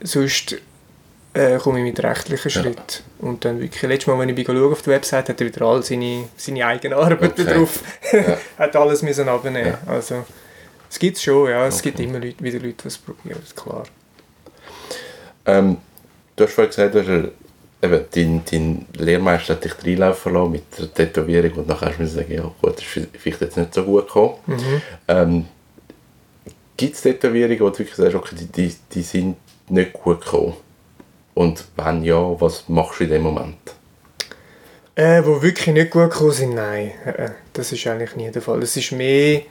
sonst 0.00 0.56
äh, 1.34 1.58
komme 1.58 1.78
ich 1.80 1.84
mit 1.84 2.00
rechtlichen 2.02 2.50
Ja. 2.50 2.62
Schritt. 2.62 3.02
Und 3.18 3.44
dann 3.44 3.60
wirklich, 3.60 3.82
letztes 3.82 4.06
Mal, 4.06 4.18
wenn 4.20 4.28
ich 4.28 4.46
schaue 4.46 4.70
auf 4.72 4.82
die 4.82 4.90
Website, 4.90 5.28
hat 5.28 5.40
er 5.40 5.46
wieder 5.48 5.62
all 5.66 5.82
seine, 5.82 6.28
seine 6.36 6.64
eigene 6.66 6.94
Arbeit 6.96 7.32
Okay. 7.32 7.44
drauf. 7.44 7.80
Ja. 8.12 8.38
hat 8.58 8.76
alles 8.76 9.02
müssen 9.02 9.28
abnehmen. 9.28 9.66
Ja. 9.66 9.78
Also, 9.92 10.24
es 10.88 10.98
gibt 11.00 11.18
schon, 11.18 11.50
ja. 11.50 11.66
Es 11.66 11.80
Okay. 11.80 11.90
gibt 11.90 12.00
immer 12.00 12.20
Leute, 12.20 12.42
wieder 12.44 12.60
Leute, 12.60 12.74
die 12.82 12.88
es 12.88 12.96
probieren, 12.98 13.42
klar. 13.56 13.82
Ähm, 15.46 15.78
du 16.36 16.44
hast 16.44 16.52
vorhin 16.52 16.70
gesagt, 16.70 16.94
du 16.94 17.00
hast, 17.00 17.32
eben, 17.82 18.04
dein, 18.14 18.42
dein 18.50 18.86
Lehrmeister 18.94 19.54
hat 19.54 19.64
dich 19.64 19.74
reinlaufen 19.84 20.32
lassen 20.32 20.52
mit 20.52 20.78
der 20.78 20.92
Tätowierung 20.92 21.52
und 21.52 21.68
nachher 21.68 21.88
hast 21.88 21.96
du 21.96 22.02
müssen 22.02 22.16
sagen, 22.16 22.32
ja 22.32 22.42
gut, 22.42 22.76
das 22.76 22.84
ist 22.84 23.08
vielleicht 23.18 23.40
jetzt 23.40 23.56
nicht 23.56 23.74
so 23.74 23.84
gut 23.84 24.06
gekommen. 24.06 24.34
Mhm. 24.46 24.82
Ähm, 25.08 25.46
Gibt 26.76 26.94
es 26.94 27.02
Tätowierungen, 27.02 27.60
wo 27.60 27.70
du 27.70 27.78
wirklich 27.78 27.96
sagst, 27.96 28.14
okay, 28.14 28.36
die, 28.38 28.46
die, 28.46 28.74
die 28.92 29.02
sind 29.02 29.36
nicht 29.68 29.92
gut 29.92 30.24
gekommen? 30.24 30.54
Und 31.34 31.64
wenn 31.76 32.02
ja, 32.04 32.40
was 32.40 32.68
machst 32.68 33.00
du 33.00 33.04
in 33.04 33.10
dem 33.10 33.22
Moment? 33.22 33.56
Äh, 34.94 35.24
wo 35.24 35.40
wirklich 35.40 35.68
nicht 35.68 35.90
gut 35.90 36.10
gekommen 36.10 36.32
sind, 36.32 36.54
nein. 36.54 36.92
Äh, 37.04 37.30
das 37.52 37.70
ist 37.70 37.86
eigentlich 37.86 38.16
nie 38.16 38.30
der 38.30 38.42
Fall. 38.42 38.60
Es 38.62 38.76
ist 38.76 38.90
mehr, 38.90 39.42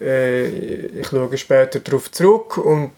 äh, 0.00 0.46
ich 0.46 1.06
schaue 1.06 1.36
später 1.36 1.80
darauf 1.80 2.10
zurück 2.10 2.56
und 2.56 2.92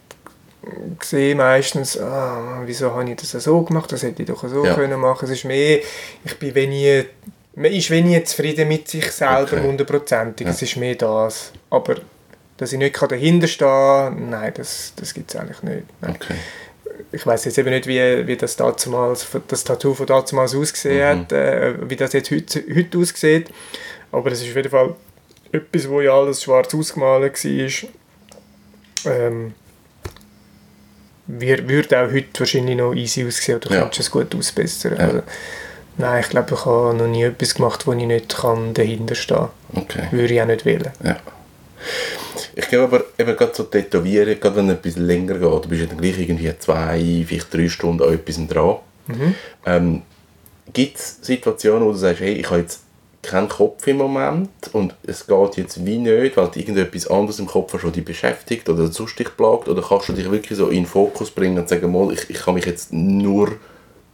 sehe 1.03 1.35
meistens, 1.35 1.99
ah, 2.01 2.63
wieso 2.65 2.93
habe 2.93 3.09
ich 3.11 3.17
das 3.17 3.31
so 3.33 3.63
gemacht, 3.63 3.91
das 3.93 4.03
hätte 4.03 4.23
ich 4.23 4.29
doch 4.29 4.47
so 4.49 4.65
Ja. 4.65 4.75
können 4.75 4.99
machen. 5.01 5.25
Es 5.27 5.31
ist 5.31 5.45
mehr, 5.45 5.81
ich 6.25 6.39
bin 6.39 6.55
wenig, 6.55 7.07
man 7.55 7.73
ist 7.73 7.91
wenig 7.91 8.27
zufrieden 8.27 8.69
mit 8.69 8.89
sich 8.89 9.11
selber, 9.13 9.53
Okay. 9.57 9.63
hundertprozentig. 9.63 10.47
Ja. 10.47 10.53
Es 10.53 10.63
ist 10.63 10.77
mehr 10.77 10.95
das. 10.97 11.53
Aber 11.71 11.97
dass 12.57 12.73
ich 12.73 12.79
nicht 12.79 13.01
dahinter 13.01 13.47
stehen 13.47 14.31
nein, 14.31 14.53
das, 14.55 14.93
das 14.97 15.13
gibt 15.15 15.31
es 15.33 15.41
eigentlich 15.41 15.63
nicht. 15.63 15.85
Okay. 16.03 16.35
Ich 17.13 17.27
weiß 17.27 17.45
jetzt 17.45 17.59
eben 17.59 17.71
nicht, 17.71 17.87
wie, 17.87 18.27
wie 18.27 18.37
das, 18.37 18.57
damals, 18.57 19.27
das 19.49 19.65
Tattoo 19.65 19.95
von 19.95 20.07
damals 20.07 20.55
ausgesehen 20.55 21.19
Mhm. 21.19 21.23
hat, 21.23 21.33
äh, 21.33 21.91
wie 21.91 21.97
das 21.97 22.13
jetzt 22.15 22.31
heute, 22.31 22.65
heute 22.75 22.99
aussieht. 22.99 23.51
Aber 24.11 24.33
es 24.33 24.41
ist 24.43 24.49
auf 24.51 24.57
jeden 24.57 24.71
Fall 24.71 24.95
etwas, 25.53 25.89
wo 25.89 26.01
ja 26.01 26.13
alles 26.13 26.43
schwarz 26.43 26.75
ausgemalt 26.75 27.45
war. 27.45 29.13
Ähm, 29.13 29.55
würde 31.27 32.01
auch 32.01 32.13
heute 32.13 32.39
wahrscheinlich 32.41 32.77
noch 32.77 32.95
easy 32.95 33.27
aussehen 33.27 33.57
oder 33.57 33.71
Ja. 33.75 33.81
könntest 33.83 34.01
es 34.01 34.11
gut 34.11 34.35
ausbessern. 34.35 34.95
Ja. 34.99 35.05
Also, 35.05 35.23
nein, 35.99 36.21
ich 36.23 36.29
glaube, 36.31 36.55
ich 36.55 36.65
habe 36.65 36.95
noch 36.95 37.07
nie 37.09 37.25
etwas 37.25 37.55
gemacht, 37.55 37.87
wo 37.87 37.93
ich 37.93 38.05
nicht 38.07 38.37
kann 38.37 38.75
dahinter 38.75 39.15
stehen 39.15 39.49
Okay. 39.75 40.01
kann. 40.11 40.13
Würde 40.13 40.35
ich 40.35 40.41
auch 40.43 40.47
nicht 40.47 40.65
wählen. 40.65 40.91
Ja. 41.05 41.17
Ich 42.55 42.69
glaube 42.69 42.97
aber, 42.97 43.05
eben 43.19 43.37
gerade 43.37 43.55
so 43.55 43.65
tätowieren, 43.65 44.41
gerade 44.41 44.57
wenn 44.57 44.71
es 44.71 44.77
etwas 44.79 44.97
länger 44.97 45.35
geht, 45.35 45.43
du 45.43 45.69
bist 45.69 45.83
ja 45.83 45.87
dann 45.89 45.99
gleich 45.99 46.19
irgendwie 46.19 46.53
zwei, 46.59 47.25
vielleicht 47.27 47.53
drei 47.53 47.69
Stunden 47.69 48.03
an 48.03 48.15
etwas 48.15 48.39
dran. 48.49 48.77
Ähm, 49.67 50.03
Gibt 50.73 50.97
es 50.99 51.19
Situationen, 51.23 51.87
wo 51.87 51.93
du 51.93 51.99
sagst, 51.99 52.21
hey, 52.21 52.33
ich 52.33 52.51
habe 52.51 52.61
jetzt 52.61 52.81
keinen 53.27 53.49
Kopf 53.49 53.87
im 53.87 53.97
Moment 53.99 54.49
und 54.73 54.95
es 55.07 55.27
geht 55.27 55.57
jetzt 55.57 55.85
wie 55.85 55.99
nicht, 55.99 56.37
weil 56.37 56.49
du 56.49 56.59
irgendetwas 56.59 57.07
anderes 57.09 57.39
im 57.39 57.47
Kopf 57.47 57.75
was 57.75 57.93
dich 57.93 58.05
beschäftigt 58.05 58.69
oder 58.69 58.87
sonst 58.89 59.19
dich 59.19 59.37
plagt, 59.37 59.69
oder 59.69 59.83
kannst 59.83 60.09
du 60.09 60.13
dich 60.13 60.31
wirklich 60.31 60.57
so 60.59 60.69
in 60.69 60.83
den 60.85 60.87
Fokus 60.87 61.31
bringen 61.31 61.59
und 61.59 61.69
sagen, 61.69 61.91
mal, 61.93 62.13
ich, 62.13 62.29
ich 62.31 62.39
kann 62.39 62.55
mich 62.55 62.65
jetzt 62.67 62.93
nur 62.93 63.53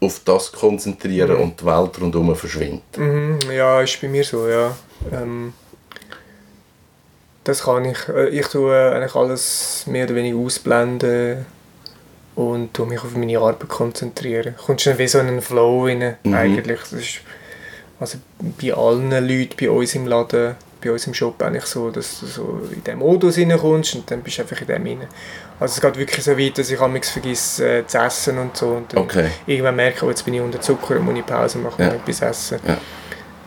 auf 0.00 0.20
das 0.24 0.50
konzentrieren 0.52 1.36
und 1.36 1.60
die 1.60 1.64
Welt 1.66 2.00
rundherum 2.00 2.34
verschwindet. 2.34 2.82
Mhm, 2.96 3.38
ja, 3.54 3.80
ist 3.82 4.00
bei 4.00 4.08
mir 4.08 4.24
so, 4.24 4.48
ja. 4.48 4.74
Ähm, 5.12 5.52
das 7.44 7.62
kann 7.62 7.84
ich. 7.84 8.08
Äh, 8.08 8.28
Ich 8.30 8.46
tue 8.48 8.74
eigentlich 8.92 9.14
alles 9.14 9.84
mehr 9.86 10.04
oder 10.06 10.14
weniger 10.16 10.36
ausblenden 10.38 11.46
und 12.34 12.72
tue 12.74 12.86
mich 12.86 13.00
auf 13.02 13.14
meine 13.16 13.38
Arbeit 13.38 13.68
konzentrieren. 13.68 14.54
Kommst 14.64 14.86
dann 14.86 14.98
wie 14.98 15.06
so 15.08 15.18
in 15.18 15.28
einen 15.28 15.42
Flow 15.42 15.84
rein, 15.86 16.16
Mhm. 16.24 16.34
eigentlich. 16.34 16.80
Das 16.80 16.92
ist 16.92 17.20
also 18.02 18.18
bei 18.60 18.74
allen 18.74 19.10
Leuten 19.10 19.54
bei 19.58 19.70
uns 19.70 19.94
im 19.94 20.06
Laden, 20.06 20.56
bei 20.82 20.90
uns 20.92 21.06
im 21.06 21.14
Shop 21.14 21.40
eigentlich 21.42 21.64
so, 21.66 21.90
dass 21.90 22.20
du 22.20 22.26
so 22.26 22.60
in 22.72 22.82
diesen 22.82 22.98
Modus 22.98 23.38
reinkommst 23.38 23.94
und 23.94 24.10
dann 24.10 24.20
bist 24.22 24.38
du 24.38 24.42
einfach 24.42 24.60
in 24.60 24.66
dem 24.66 24.84
rein. 24.86 25.06
Also 25.60 25.74
es 25.76 25.80
geht 25.80 25.96
wirklich 25.96 26.24
so 26.24 26.36
weit, 26.36 26.58
dass 26.58 26.70
ich 26.70 26.80
amigs 26.80 27.10
vergesse 27.10 27.78
äh, 27.78 27.86
zu 27.86 27.98
essen 27.98 28.38
und 28.38 28.56
so 28.56 28.68
und 28.70 28.92
dann 28.92 29.04
Okay. 29.04 29.28
irgendwann 29.46 29.76
merke, 29.76 30.04
oh, 30.04 30.08
jetzt 30.08 30.24
bin 30.24 30.34
ich 30.34 30.40
unter 30.40 30.60
Zucker 30.60 30.96
und 30.96 31.04
muss 31.04 31.14
ich 31.16 31.24
Pause 31.26 31.58
machen 31.58 31.80
Ja. 31.82 31.88
und 31.90 31.94
etwas 31.96 32.20
essen 32.22 32.58
Ja. 32.66 32.74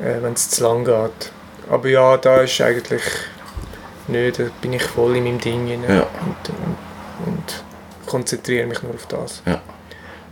äh, 0.08 0.24
wenn 0.24 0.34
es 0.34 0.50
zu 0.50 0.64
lang 0.64 0.86
geht. 0.86 1.32
Aber 1.70 1.88
ja, 1.90 2.16
da 2.18 2.38
ist 2.42 2.62
eigentlich 2.62 3.02
nicht, 4.08 4.40
da 4.40 4.44
bin 4.62 4.72
ich 4.74 4.84
voll 4.84 5.18
in 5.18 5.24
meinem 5.26 5.40
Ding 5.42 5.68
rein 5.70 5.84
Ja. 5.90 6.08
und, 6.22 6.50
und, 6.50 6.78
und 7.34 7.64
konzentriere 8.06 8.68
mich 8.68 8.82
nur 8.82 8.94
auf 8.94 9.06
das. 9.08 9.42
Ja. 9.46 9.62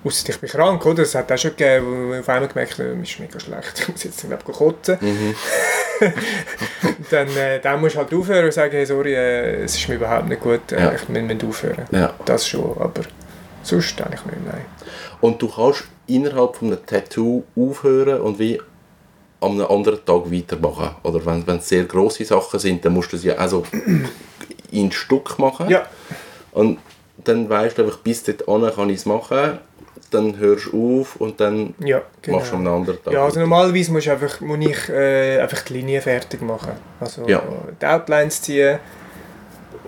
Ausser 0.05 0.29
ich 0.29 0.39
bin 0.39 0.49
krank, 0.49 0.85
oder? 0.85 1.03
Es 1.03 1.15
hat 1.15 1.31
auch 1.31 1.37
schon 1.37 1.51
gegeben, 1.51 2.09
wo 2.09 2.13
ich 2.13 2.19
auf 2.19 2.29
einmal 2.29 2.47
gemerkt 2.49 2.73
habe, 2.79 2.89
ist 3.01 3.19
mega 3.19 3.39
schlecht, 3.39 3.79
ich 3.79 3.87
muss 3.87 4.03
jetzt 4.03 4.23
ich 4.23 4.43
kotzen. 4.53 4.97
Mhm. 4.99 5.35
dann, 7.09 7.27
äh, 7.37 7.59
dann 7.61 7.79
musst 7.79 7.95
du 7.95 7.99
halt 7.99 8.13
aufhören 8.13 8.45
und 8.45 8.53
sagen, 8.53 8.71
hey, 8.73 8.85
sorry, 8.85 9.13
äh, 9.13 9.63
es 9.63 9.75
ist 9.75 9.87
mir 9.87 9.95
überhaupt 9.95 10.27
nicht 10.27 10.41
gut, 10.41 10.71
äh, 10.71 10.79
Ja. 10.79 10.93
ich 10.93 11.07
müssen 11.09 11.47
aufhören. 11.47 11.85
Ja. 11.91 12.13
Das 12.25 12.47
schon, 12.47 12.75
aber 12.79 13.01
sonst 13.61 14.01
eigentlich 14.01 14.25
nicht, 14.25 14.45
nein. 14.45 14.65
Und 15.21 15.41
du 15.41 15.47
kannst 15.47 15.85
innerhalb 16.07 16.57
von 16.57 16.67
einem 16.69 16.85
Tattoo 16.85 17.43
aufhören 17.55 18.19
und 18.21 18.39
wie 18.39 18.59
an 19.39 19.51
einem 19.51 19.67
anderen 19.67 20.03
Tag 20.05 20.31
weitermachen. 20.31 20.95
Oder 21.03 21.25
wenn 21.25 21.45
wenn 21.47 21.57
es 21.57 21.69
sehr 21.69 21.83
grosse 21.85 22.25
Sachen 22.25 22.59
sind, 22.59 22.83
dann 22.83 22.93
musst 22.93 23.11
du 23.13 23.17
ja 23.17 23.35
also 23.35 23.63
in 24.71 24.91
Stück 24.91 25.37
machen. 25.39 25.69
Ja, 25.69 25.85
Und 26.51 26.79
dann 27.17 27.49
weißt 27.49 27.77
du 27.77 27.83
einfach, 27.83 27.99
bis 27.99 28.23
dort 28.23 28.45
kann 28.75 28.89
ich 28.89 28.97
es 28.97 29.05
machen. 29.05 29.59
Dann 30.13 30.37
hörst 30.37 30.71
du 30.71 31.01
auf 31.01 31.15
und 31.17 31.39
dann 31.41 31.73
ja, 31.79 32.01
genau. 32.21 32.37
machst 32.37 32.51
du 32.51 32.55
am 32.57 32.67
anderen 32.67 33.03
Tag. 33.03 33.13
Ja, 33.13 33.25
also 33.25 33.39
normalerweise 33.39 33.91
muss 33.91 34.03
ich 34.03 34.11
einfach, 34.11 34.39
muss 34.41 34.59
ich, 34.59 34.89
äh, 34.89 35.39
einfach 35.39 35.61
die 35.63 35.73
Linie 35.73 36.01
fertig 36.01 36.41
machen. 36.41 36.73
Also 36.99 37.27
Ja. 37.27 37.41
die 37.81 37.85
Outlines 37.85 38.41
ziehen. 38.41 38.79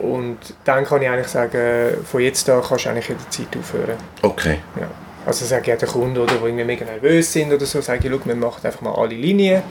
Und 0.01 0.37
dann 0.65 0.83
kann 0.85 1.01
ich 1.01 1.07
eigentlich 1.09 1.27
sagen, 1.27 1.95
von 2.03 2.19
jetzt 2.21 2.49
an 2.49 2.61
kannst 2.67 2.85
du 2.85 2.89
eigentlich 2.89 3.07
jederzeit 3.07 3.47
aufhören. 3.57 3.97
Okay. 4.21 4.57
Ja. 4.79 4.87
Also 5.25 5.45
sage 5.45 5.71
ich 5.71 5.77
den 5.79 5.87
Kunden, 5.89 6.17
oder, 6.17 6.33
die 6.35 6.43
irgendwie 6.45 6.65
mega 6.65 6.85
nervös 6.85 7.31
sind 7.31 7.51
oder 7.53 7.65
so, 7.65 7.81
sage 7.81 8.07
ich, 8.07 8.13
schau, 8.13 8.19
wir 8.25 8.35
machen 8.35 8.59
einfach 8.65 8.81
mal 8.81 8.93
alle 8.93 9.15
Linien. 9.15 9.61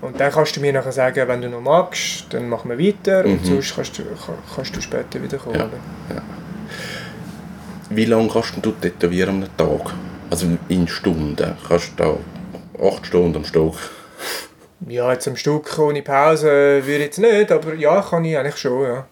Und 0.00 0.18
dann 0.18 0.32
kannst 0.32 0.56
du 0.56 0.60
mir 0.60 0.72
nachher 0.72 0.90
sagen, 0.90 1.28
wenn 1.28 1.40
du 1.42 1.48
noch 1.48 1.60
magst, 1.60 2.26
dann 2.30 2.48
machen 2.48 2.70
wir 2.70 2.78
weiter 2.78 3.24
und 3.24 3.44
sonst 3.46 3.74
kannst 3.76 3.96
du, 3.98 4.02
kann- 4.02 4.34
kannst 4.56 4.74
du 4.74 4.80
später 4.80 5.22
wieder 5.22 5.38
kommen. 5.38 5.54
Mhm. 5.56 6.14
Ja. 6.16 6.22
Wie 7.94 8.04
lange 8.06 8.28
kannst 8.28 8.54
du 8.62 8.70
tätowieren 8.72 9.42
am 9.44 9.56
Tag? 9.56 9.92
Also 10.30 10.46
in 10.68 10.88
Stunden. 10.88 11.56
Kannst 11.68 11.92
du 11.96 12.02
da 12.78 12.86
acht 12.86 13.06
Stunden 13.06 13.36
am 13.36 13.44
Stück? 13.44 13.74
Ja, 14.88 15.12
jetzt 15.12 15.28
am 15.28 15.36
Stück 15.36 15.78
ohne 15.78 16.02
Pause 16.02 16.46
würde 16.84 16.96
ich 16.96 17.00
jetzt 17.00 17.18
nicht, 17.18 17.52
aber 17.52 17.74
ja, 17.74 18.00
kann 18.02 18.24
ich 18.24 18.36
eigentlich 18.36 18.56
schon, 18.56 18.82
ja. 18.84 19.06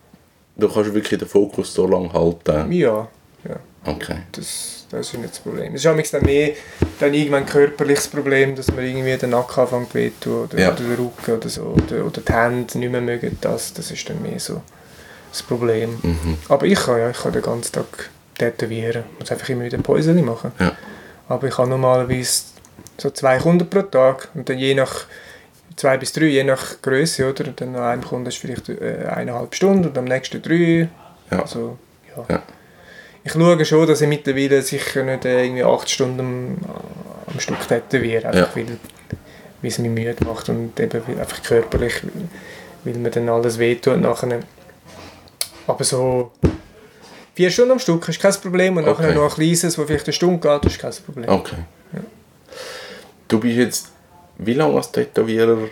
Du 0.57 0.69
kannst 0.69 0.93
wirklich 0.95 1.19
den 1.19 1.29
Fokus 1.29 1.73
so 1.75 1.87
lange 1.87 2.13
halten. 2.13 2.73
Ja, 2.73 3.07
ja. 3.49 3.57
Okay. 3.85 4.17
Das, 4.33 4.87
das 4.91 5.07
ist 5.09 5.15
nicht 5.19 5.31
das 5.31 5.39
Problem. 5.41 5.75
Es 5.75 5.85
ist 5.85 6.13
dann 6.15 6.23
mehr 6.25 6.51
dann 6.99 7.15
irgendwann 7.15 7.45
ein 7.45 7.49
körperliches 7.49 8.09
Problem, 8.09 8.55
dass 8.57 8.69
man 8.73 8.85
irgendwie 8.85 9.17
den 9.17 9.31
Nacken 9.31 9.61
anfängt 9.63 9.95
weh 9.95 10.11
tun 10.21 10.45
oder, 10.45 10.59
Ja. 10.59 10.69
oder 10.73 10.77
den 10.77 10.95
Rücken 10.95 11.37
oder 11.37 11.49
so. 11.49 11.63
Oder, 11.77 12.05
oder 12.05 12.21
die 12.21 12.33
Hände 12.33 12.79
nicht 12.79 12.91
mehr 12.93 13.01
mögen. 13.01 13.39
Das, 13.41 13.73
das 13.73 13.91
ist 13.91 14.09
dann 14.11 14.21
mehr 14.21 14.39
so 14.41 14.61
das 15.31 15.43
Problem. 15.43 15.99
Mhm. 16.03 16.37
Aber 16.49 16.67
ich 16.67 16.79
kann 16.79 16.99
ja, 16.99 17.11
ich 17.11 17.17
kann 17.19 17.33
den 17.33 17.43
ganzen 17.43 17.73
Tag 17.73 18.11
tätowieren. 18.41 19.05
Ich 19.13 19.21
muss 19.21 19.33
einfach 19.33 19.49
immer 19.49 19.65
wieder 19.65 19.79
Päuschen 19.79 20.25
machen. 20.25 20.53
Ja. 20.59 20.73
Aber 21.29 21.47
ich 21.47 21.57
habe 21.59 21.69
normalerweise 21.69 22.43
so 22.97 23.11
zwei 23.11 23.39
Kunden 23.39 23.69
pro 23.69 23.83
Tag 23.83 24.29
und 24.35 24.49
dann 24.49 24.59
je 24.59 24.75
nach 24.75 25.05
zwei 25.77 25.97
bis 25.97 26.13
drei, 26.13 26.27
je 26.27 26.45
nach 26.45 26.83
Größe, 26.83 27.29
oder? 27.29 27.47
Und 27.47 27.61
dann 27.61 27.77
an 27.77 27.83
einem 27.83 28.05
Kunden 28.05 28.27
ist 28.27 28.39
vielleicht 28.39 28.69
äh, 28.69 29.07
eineinhalb 29.09 29.55
Stunden 29.55 29.87
und 29.87 29.99
am 29.99 30.05
nächsten 30.05 30.43
drei. 30.43 30.89
Ja. 31.31 31.43
Also, 31.43 31.79
ja. 32.17 32.25
Ja. 32.29 32.43
Ich 33.23 33.33
schaue 33.33 33.65
schon, 33.65 33.87
dass 33.87 34.01
ich 34.01 34.09
mittlerweile 34.09 34.63
sicher 34.63 35.03
nicht 35.03 35.25
äh, 35.25 35.45
irgendwie 35.45 35.65
acht 35.65 35.91
Stunden 35.91 36.21
am, 36.21 36.57
am 37.27 37.41
Stück 37.41 37.67
tätowiere, 37.69 38.29
einfach 38.29 38.57
weil, 38.57 38.67
weil 38.67 39.71
es 39.71 39.79
mich 39.79 39.91
müde 39.91 40.25
macht 40.25 40.49
und 40.49 40.79
eben 40.81 41.03
einfach 41.19 41.43
körperlich, 41.43 42.03
weil 42.85 42.95
mir 42.95 43.11
dann 43.11 43.29
alles 43.29 43.59
wehtut 43.59 44.01
nachher. 44.01 44.41
Aber 45.67 45.85
so 45.85 46.33
vier 47.35 47.51
Stunden 47.51 47.73
am 47.73 47.79
Stück 47.79 48.09
ist 48.09 48.21
kein 48.21 48.33
Problem 48.35 48.77
und 48.77 48.85
nachher 48.87 49.07
Okay. 49.11 49.15
noch 49.15 49.25
ein 49.31 49.35
kleines, 49.35 49.61
das 49.63 49.75
vielleicht 49.75 50.07
eine 50.07 50.13
Stunde 50.13 50.39
geht, 50.61 50.65
ist 50.73 50.79
kein 50.79 50.93
Problem. 51.05 51.29
Okay. 51.29 51.57
Du 53.29 53.39
bist 53.39 53.57
jetzt 53.57 53.89
wie 54.39 54.55
lange 54.55 54.77
als 54.77 54.91
Tätowierer 54.91 55.69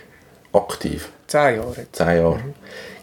aktiv? 0.52 1.08
Zehn 1.26 1.56
Jahre. 1.56 1.86
Zehn 1.92 2.16
Jahre. 2.18 2.40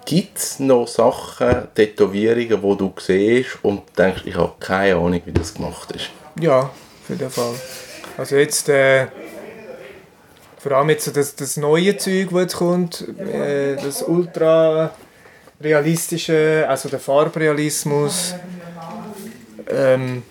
Gibt 0.06 0.38
es 0.38 0.60
noch 0.60 0.88
Sachen, 0.88 1.68
Tätowierungen, 1.74 2.62
wo 2.62 2.76
du 2.76 2.94
siehst 3.00 3.58
und 3.64 3.82
denkst, 3.98 4.22
ich 4.26 4.36
habe 4.36 4.54
keine 4.60 4.96
Ahnung, 4.96 5.22
wie 5.26 5.32
das 5.32 5.54
gemacht 5.54 5.92
ist? 5.94 6.10
Ja, 6.40 6.60
auf 6.60 7.10
jeden 7.10 7.30
Fall. 7.30 7.54
Also 8.18 8.36
jetzt, 8.36 8.70
äh, 8.70 9.08
vor 10.60 10.74
allem 10.74 10.90
jetzt 10.92 11.06
so 11.06 11.12
das, 11.12 11.36
das 11.36 11.58
neue 11.58 11.98
Zeug, 11.98 12.30
das 12.32 12.40
jetzt 12.42 12.56
kommt, 12.56 13.06
äh, 13.20 13.76
das 13.76 14.04
ultra 14.04 14.92
realistische, 15.62 16.66
also 16.68 16.90
der 16.90 17.00
Farbrealismus. 17.00 18.36
Ähm, 19.70 20.24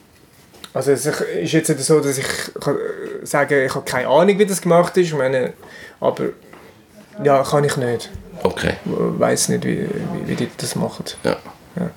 also 0.73 0.91
es 0.93 1.07
ist 1.07 1.53
jetzt 1.53 1.69
nicht 1.69 1.85
so, 1.85 2.01
dass 2.01 2.19
ich 2.19 2.27
kann 2.61 2.77
sagen 3.23 3.65
ich 3.65 3.75
habe 3.75 3.85
keine 3.85 4.09
Ahnung, 4.09 4.39
wie 4.39 4.47
das 4.47 4.61
gemacht 4.61 4.97
ist. 4.97 5.09
Ich 5.09 5.15
meine, 5.15 5.53
aber 6.01 6.25
ja, 7.23 7.43
kann 7.43 7.65
ich 7.65 7.77
nicht. 7.77 8.11
Okay. 8.43 8.75
Ich 8.85 9.21
weiß 9.21 9.51
nicht, 9.51 9.65
wie, 9.65 9.89
wie, 9.89 10.29
wie 10.29 10.35
die 10.35 10.51
das 10.57 10.75
machen. 10.75 11.05
Ja. 11.23 11.37
Ja. 11.77 11.91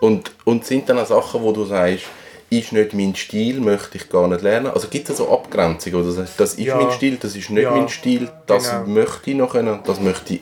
Und, 0.00 0.30
und 0.44 0.64
sind 0.64 0.88
dann 0.88 0.98
auch 0.98 1.06
Sachen, 1.06 1.42
wo 1.42 1.52
du 1.52 1.64
sagst, 1.64 2.04
ist 2.50 2.72
nicht 2.72 2.94
mein 2.94 3.14
Stil, 3.16 3.60
möchte 3.60 3.96
ich 3.98 4.08
gar 4.08 4.28
nicht 4.28 4.42
lernen? 4.42 4.68
Also 4.68 4.88
gibt 4.88 5.08
es 5.10 5.16
so 5.18 5.30
Abgrenzungen, 5.32 6.10
sagst, 6.10 6.34
das 6.38 6.54
ist 6.54 6.66
Ja. 6.66 6.76
mein 6.76 6.90
Stil, 6.92 7.16
das 7.20 7.34
ist 7.36 7.50
nicht 7.50 7.62
Ja. 7.64 7.70
mein 7.72 7.88
Stil, 7.88 8.30
das 8.46 8.70
Genau. 8.70 8.86
möchte 8.86 9.30
ich 9.30 9.36
noch 9.36 9.52
können, 9.52 9.80
das 9.84 10.00
möchte 10.00 10.34
ich 10.34 10.40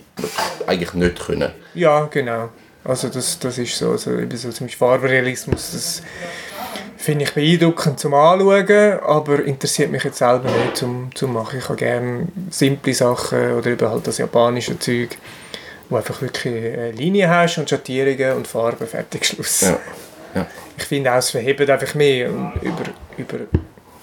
eigentlich 0.66 0.94
nicht 0.94 1.24
können? 1.26 1.52
Ja, 1.74 2.06
genau. 2.10 2.50
Also 2.84 3.08
das, 3.08 3.38
das 3.38 3.58
ist 3.58 3.76
so, 3.78 3.92
also 3.92 4.10
eben 4.18 4.36
so 4.36 4.50
zum 4.50 4.66
Beispiel 4.66 4.78
Farbrealismus, 4.86 5.70
das 5.72 6.02
Finde 6.96 7.24
ich 7.24 7.32
beeindruckend 7.34 7.98
zum 7.98 8.14
Anschauen, 8.14 9.00
aber 9.00 9.42
interessiert 9.44 9.90
mich 9.90 10.04
jetzt 10.04 10.18
selber 10.18 10.48
nicht 10.48 10.76
zum, 10.76 11.10
zum 11.16 11.32
machen. 11.32 11.58
Ich 11.58 11.64
habe 11.68 11.74
gerne 11.76 12.28
simple 12.50 12.94
Sachen 12.94 13.54
oder 13.54 13.70
eben 13.72 13.90
halt 13.90 14.06
das 14.06 14.18
japanische 14.18 14.78
Zeug, 14.78 15.18
wo 15.88 15.96
einfach 15.96 16.22
wirklich 16.22 16.54
eine 16.54 16.92
Linie 16.92 17.28
hast 17.28 17.58
und 17.58 17.68
Schattierungen 17.68 18.36
und 18.36 18.46
Farben, 18.46 18.86
fertig, 18.86 19.26
Schluss. 19.26 19.62
Ja. 19.62 19.78
Ja. 20.36 20.46
Ich 20.76 20.84
finde 20.84 21.12
auch, 21.12 21.16
es 21.18 21.30
verhebt 21.30 21.68
einfach 21.68 21.94
mehr 21.94 22.30
und 22.30 22.52
über, 22.62 22.84
über, 23.16 23.38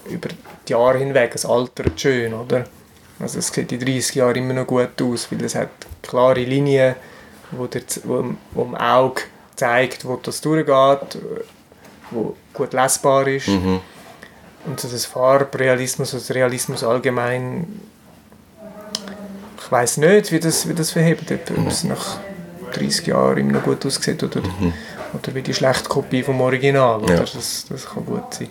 über 0.10 0.30
die 0.68 0.72
Jahre 0.72 0.98
hinweg. 1.00 1.32
Es 1.34 1.46
altert 1.46 2.00
schön, 2.00 2.34
oder? 2.34 2.66
Also 3.20 3.40
es 3.40 3.48
sieht 3.48 3.72
in 3.72 3.80
30 3.80 4.16
Jahren 4.16 4.36
immer 4.36 4.54
noch 4.54 4.68
gut 4.68 5.02
aus, 5.02 5.32
weil 5.32 5.44
es 5.44 5.56
hat 5.56 5.70
klare 6.02 6.42
Linien, 6.44 6.96
wo, 7.52 7.66
der, 7.68 7.82
wo, 8.04 8.24
wo 8.52 8.64
im 8.64 8.76
Auge 8.76 9.24
zeigt, 9.56 10.06
wo 10.06 10.16
das 10.16 10.40
durchgeht, 10.42 11.18
wo 12.12 12.36
gut 12.54 12.74
lesbar 12.74 13.28
ist. 13.28 13.48
Mhm. 13.50 13.82
Und 14.66 14.80
so 14.80 14.88
das 14.88 15.06
Farbrealismus, 15.06 16.14
also 16.14 16.34
Realismus 16.34 16.84
allgemein, 16.84 17.80
ich 19.62 19.72
weiß 19.72 19.98
nicht, 19.98 20.32
wie 20.32 20.40
das, 20.40 20.68
wie 20.68 20.74
das 20.74 20.92
verhebt, 20.92 21.32
ob 21.32 21.58
Mhm. 21.58 21.68
es 21.68 21.84
nach 21.84 22.20
30 22.74 23.08
Jahren 23.08 23.38
immer 23.38 23.54
noch 23.54 23.64
gut 23.64 23.86
aussieht 23.86 24.22
oder, 24.24 24.42
oder 25.14 25.36
wie 25.36 25.42
die 25.42 25.54
schlechte 25.54 25.90
Kopie 25.90 26.24
vom 26.24 26.42
Original. 26.42 27.02
Oder? 27.02 27.16
Ja. 27.16 27.20
Das, 27.20 27.66
das 27.70 27.90
kann 27.90 28.06
gut 28.06 28.34
sein. 28.34 28.50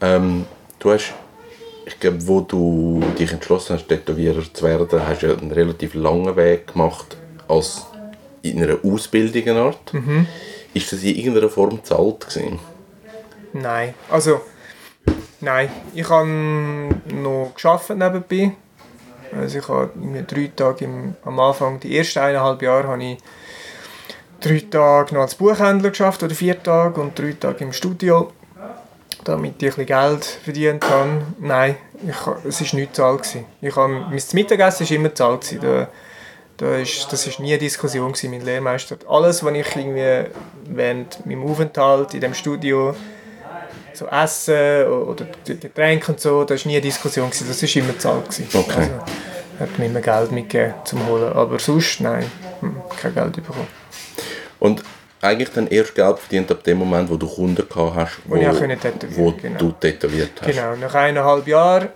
Ähm, 0.00 0.46
du 0.78 0.92
hast, 0.92 1.12
ich 1.86 1.98
glaube, 1.98 2.26
wo 2.26 2.40
du 2.40 3.02
dich 3.18 3.32
entschlossen 3.32 3.76
hast, 3.76 3.88
Tätowierer 3.88 4.42
zu 4.52 4.64
werden, 4.64 5.06
hast 5.06 5.22
du 5.22 5.26
ja 5.26 5.36
einen 5.36 5.52
relativ 5.52 5.94
langen 5.94 6.36
Weg 6.36 6.72
gemacht 6.72 7.16
als 7.48 7.86
in 8.42 8.62
einer 8.62 8.78
Ausbildung 8.84 9.42
eine 9.42 9.60
Art. 9.60 9.92
Mhm. 9.94 10.26
Ist 10.74 10.92
das 10.92 11.02
in 11.02 11.16
irgendeiner 11.16 11.48
Form 11.48 11.82
zahlt 11.82 12.28
gewesen? 12.28 12.58
Nein, 13.52 13.94
also 14.10 14.40
nein, 15.40 15.70
ich 15.94 16.08
habe 16.08 16.28
noch 16.28 17.52
geschafft 17.54 17.90
nebenbei. 17.90 18.52
Also 19.36 19.58
ich 19.58 19.68
habe 19.68 19.90
irgendwie 19.94 20.24
drei 20.26 20.50
Tage 20.54 20.84
im, 20.84 21.16
am 21.24 21.40
Anfang, 21.40 21.80
die 21.80 21.96
ersten 21.96 22.20
eineinhalb 22.20 22.62
Jahre, 22.62 22.88
habe 22.88 23.02
ich 23.02 23.18
drei 24.40 24.62
Tage 24.70 25.14
noch 25.14 25.22
als 25.22 25.34
Buchhändler 25.34 25.90
geschafft 25.90 26.22
oder 26.22 26.34
vier 26.34 26.62
Tage 26.62 27.00
und 27.00 27.18
drei 27.18 27.32
Tage 27.32 27.64
im 27.64 27.72
Studio, 27.72 28.32
damit 29.24 29.62
ich 29.62 29.70
ein 29.70 29.76
bisschen 29.76 29.86
Geld 29.86 30.24
verdient 30.24 30.84
habe. 30.88 31.22
Nein, 31.38 31.76
ich, 32.06 32.46
es 32.46 32.60
war 32.60 32.80
nicht 32.80 32.96
Zahl. 32.96 33.16
Gewesen. 33.16 33.44
Ich 33.60 33.74
habe, 33.74 33.92
mein 33.92 34.22
Mittagessen 34.32 34.88
war 34.88 34.96
immer 34.96 35.14
Zahl. 35.14 35.38
Gewesen. 35.38 35.60
Da, 35.60 35.88
da 36.56 36.76
ist, 36.76 37.12
das 37.12 37.26
war 37.26 37.44
nie 37.44 37.52
eine 37.52 37.58
Diskussion 37.58 38.12
gewesen, 38.12 38.30
mein 38.30 38.44
Lehrmeister. 38.44 38.96
Alles, 39.08 39.44
was 39.44 39.52
ich 39.54 39.76
irgendwie 39.76 40.30
während 40.64 41.24
meinem 41.24 41.44
Aufenthalt 41.44 42.14
in 42.14 42.20
dem 42.20 42.34
Studio 42.34 42.94
so 43.94 44.06
Essen 44.06 44.86
oder 44.86 45.26
die 45.46 45.58
Getränke 45.58 46.12
und 46.12 46.20
so, 46.20 46.44
das 46.44 46.64
war 46.64 46.70
nie 46.70 46.76
eine 46.76 46.82
Diskussion, 46.82 47.30
gewesen. 47.30 47.48
das 47.48 47.62
war 47.62 47.82
immer. 47.82 47.92
Gewesen. 47.92 48.48
Okay. 48.52 48.80
Also, 48.80 48.92
hat 49.58 49.78
mir 49.78 49.86
immer 49.86 50.00
Geld 50.00 50.30
mitgegeben 50.30 50.74
zum 50.84 51.06
Holen, 51.06 51.32
aber 51.32 51.58
sonst 51.58 52.00
nein, 52.00 52.30
hm, 52.60 52.76
kein 53.00 53.14
Geld 53.14 53.32
bekommen. 53.32 53.66
Und 54.58 54.82
eigentlich 55.20 55.50
dann 55.50 55.66
erst 55.68 55.94
Geld 55.94 56.18
verdient 56.18 56.50
ab 56.50 56.62
dem 56.64 56.78
Moment, 56.78 57.10
wo 57.10 57.16
du 57.16 57.26
Kunden 57.26 57.66
gehabt 57.68 57.94
hast, 57.94 58.18
Wo 58.26 58.34
wo 58.34 59.32
genau. 59.32 59.58
du 59.58 59.72
tätowiert 59.72 60.30
hast. 60.40 60.46
Genau, 60.54 60.76
nach 60.76 60.94
eineinhalb 60.94 61.46
Jahren 61.46 61.88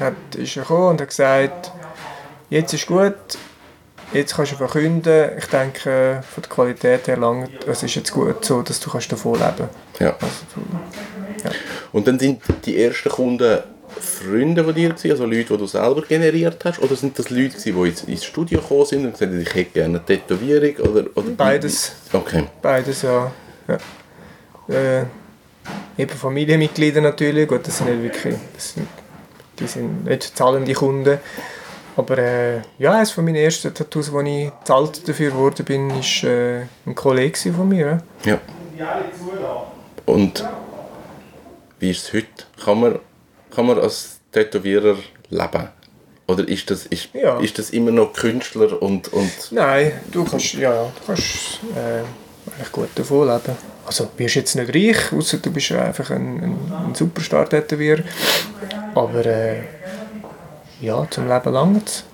hat, 0.00 0.34
ist 0.36 0.56
er 0.56 0.62
gekommen 0.62 0.88
und 0.90 1.00
hat 1.00 1.08
gesagt, 1.08 1.72
jetzt 2.48 2.72
ist 2.72 2.86
gut, 2.86 3.14
jetzt 4.12 4.34
kannst 4.34 4.52
du 4.52 4.56
verkünden. 4.56 5.30
Ich 5.38 5.46
denke, 5.46 6.22
von 6.34 6.42
der 6.42 6.50
Qualität 6.50 7.06
her 7.08 7.16
lang, 7.18 7.48
es 7.66 7.82
ist 7.82 7.94
jetzt 7.94 8.12
gut 8.12 8.44
so, 8.44 8.62
dass 8.62 8.80
du 8.80 8.90
kannst 8.90 9.12
davon 9.12 9.34
leben 9.34 9.68
Ja. 9.98 10.14
also, 10.14 10.44
du, 10.54 11.50
Und 11.92 12.06
dann 12.06 12.18
sind 12.18 12.40
die 12.64 12.82
ersten 12.82 13.10
Kunden 13.10 13.58
Freunde 14.22 14.64
von 14.64 14.74
dir 14.74 14.90
gewesen, 14.90 15.10
also 15.10 15.24
Leute, 15.26 15.44
die 15.44 15.56
du 15.56 15.66
selber 15.66 16.02
generiert 16.02 16.64
hast, 16.64 16.80
oder 16.80 16.96
sind 16.96 17.18
das 17.18 17.30
Leute 17.30 17.50
gewesen, 17.50 17.74
die 17.74 17.88
jetzt 17.88 18.08
ins 18.08 18.24
Studio 18.24 18.60
gekommen 18.60 18.86
sind 18.86 19.04
und 19.04 19.12
gesagt 19.12 19.32
haben, 19.32 19.40
ich 19.40 19.54
hätte 19.54 19.70
gerne 19.70 19.98
eine 19.98 20.04
Tätowierung, 20.04 20.76
oder, 20.76 21.06
oder 21.14 21.30
Beides. 21.36 21.92
Okay. 22.12 22.44
Beides, 22.60 23.02
ja. 23.02 23.32
ja. 23.68 23.78
Äh, 24.74 25.04
eben 25.98 26.10
Familienmitglieder 26.10 27.00
natürlich, 27.00 27.48
gut, 27.48 27.66
das 27.66 27.78
sind 27.78 27.90
nicht 27.90 28.02
wirklich, 28.02 28.36
sind, 28.56 28.88
die 29.58 29.66
sind 29.66 30.04
nicht 30.04 30.36
zahlende 30.36 30.72
Kunden. 30.72 31.18
Aber 31.96 32.18
äh, 32.18 32.62
ja, 32.78 32.92
eines 32.92 33.10
von 33.10 33.24
meinen 33.24 33.36
ersten 33.36 33.74
Tattoos, 33.74 34.10
wo 34.10 34.20
ich 34.20 34.50
zahlt 34.64 35.06
dafür 35.06 35.30
geworden 35.30 35.64
bin, 35.64 35.90
ist 35.90 36.24
äh, 36.24 36.62
ein 36.86 36.94
Kollege 36.94 37.52
von 37.52 37.68
mir. 37.68 38.02
Ja. 38.24 38.38
Ja. 38.78 39.02
Und 40.06 40.44
wie 41.78 41.90
ist 41.90 42.04
es 42.04 42.12
heute? 42.14 42.26
Kann 42.64 42.80
man, 42.80 42.98
kann 43.54 43.66
man 43.66 43.78
als 43.78 44.18
Tätowierer 44.32 44.96
leben? 45.30 45.68
Oder 46.28 46.48
ist 46.48 46.70
das, 46.70 46.86
ist, 46.86 47.08
Ja. 47.14 47.38
ist 47.40 47.58
das 47.58 47.70
immer 47.70 47.90
noch 47.90 48.12
Künstler 48.12 48.80
und, 48.80 49.12
und 49.12 49.30
Nein, 49.50 49.92
du 50.10 50.24
kannst, 50.24 50.54
ja, 50.54 50.72
ja, 50.74 50.82
du 50.84 51.06
kannst 51.06 51.60
äh, 51.76 52.00
eigentlich 52.56 52.72
gut 52.72 52.88
davon 52.94 53.28
leben. 53.28 53.56
Also, 53.84 54.04
du 54.04 54.18
wirst 54.24 54.36
jetzt 54.36 54.54
nicht 54.54 54.74
reich, 54.74 55.12
außer 55.12 55.38
du 55.38 55.50
bist 55.52 55.72
einfach 55.72 56.10
ein, 56.10 56.38
ein, 56.42 56.72
ein 56.88 56.94
Superstar-Tätowierer. 56.94 58.04
Aber 58.94 59.26
äh, 59.26 59.62
ja, 60.80 61.06
zum 61.10 61.28
Leben 61.28 61.52
langt 61.52 61.88
es. 61.88 62.04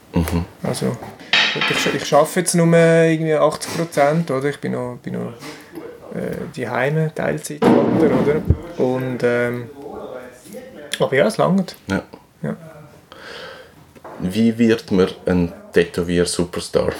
Also, 0.62 0.86
gut, 0.86 1.64
ich, 1.70 2.02
ich 2.02 2.14
arbeite 2.14 2.40
jetzt 2.40 2.54
nur 2.54 2.66
irgendwie 2.76 3.34
80 3.34 3.76
Prozent, 3.76 4.30
oder? 4.30 4.48
Ich 4.48 4.58
bin 4.58 4.72
noch, 4.72 4.98
bin 5.02 5.12
noch 5.14 5.32
äh, 6.14 6.36
die 6.56 6.68
Heime, 6.68 7.12
Teilzeitvater, 7.14 8.10
oder? 8.22 8.42
Und, 8.82 9.18
ähm, 9.22 9.70
aber 11.00 11.16
ja, 11.16 11.26
es 11.26 11.36
langt. 11.36 11.76
ja. 11.88 12.02
Ja. 12.42 12.56
Wie 14.20 14.56
wird 14.58 14.90
man 14.92 15.08
ein 15.26 15.52
Tätowier-Superstar? 15.72 16.92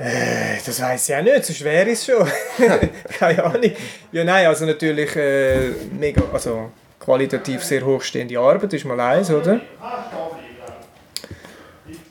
Äh, 0.00 0.56
Das 0.64 0.80
weiß 0.80 1.08
ich 1.08 1.14
auch 1.14 1.22
nicht, 1.22 1.44
so 1.44 1.52
schwer 1.52 1.86
ist 1.86 2.08
es 2.08 2.14
schon. 2.14 2.28
Keine 3.18 3.44
Ahnung. 3.44 3.72
Ja, 4.12 4.24
nein, 4.24 4.46
also 4.46 4.64
natürlich 4.66 5.14
äh, 5.16 5.70
mega, 5.98 6.22
also 6.32 6.70
qualitativ 6.98 7.62
sehr 7.62 7.84
hochstehende 7.84 8.38
Arbeit 8.38 8.72
ist 8.72 8.84
mal 8.84 8.98
eins, 9.00 9.30
oder? 9.30 9.60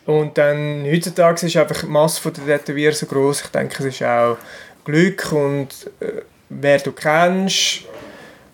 Und 0.05 0.37
dann 0.37 0.85
heutzutage 0.91 1.45
ist 1.45 1.55
einfach 1.57 1.81
die 1.81 1.87
Masse 1.87 2.31
der 2.31 2.57
Tätowierer 2.57 2.93
so 2.93 3.05
groß. 3.05 3.41
Ich 3.41 3.47
denke, 3.47 3.75
es 3.87 3.95
ist 3.95 4.03
auch 4.03 4.37
Glück 4.83 5.31
und 5.31 5.67
äh, 5.99 6.21
wer 6.49 6.79
du 6.79 6.91
kennst 6.91 7.83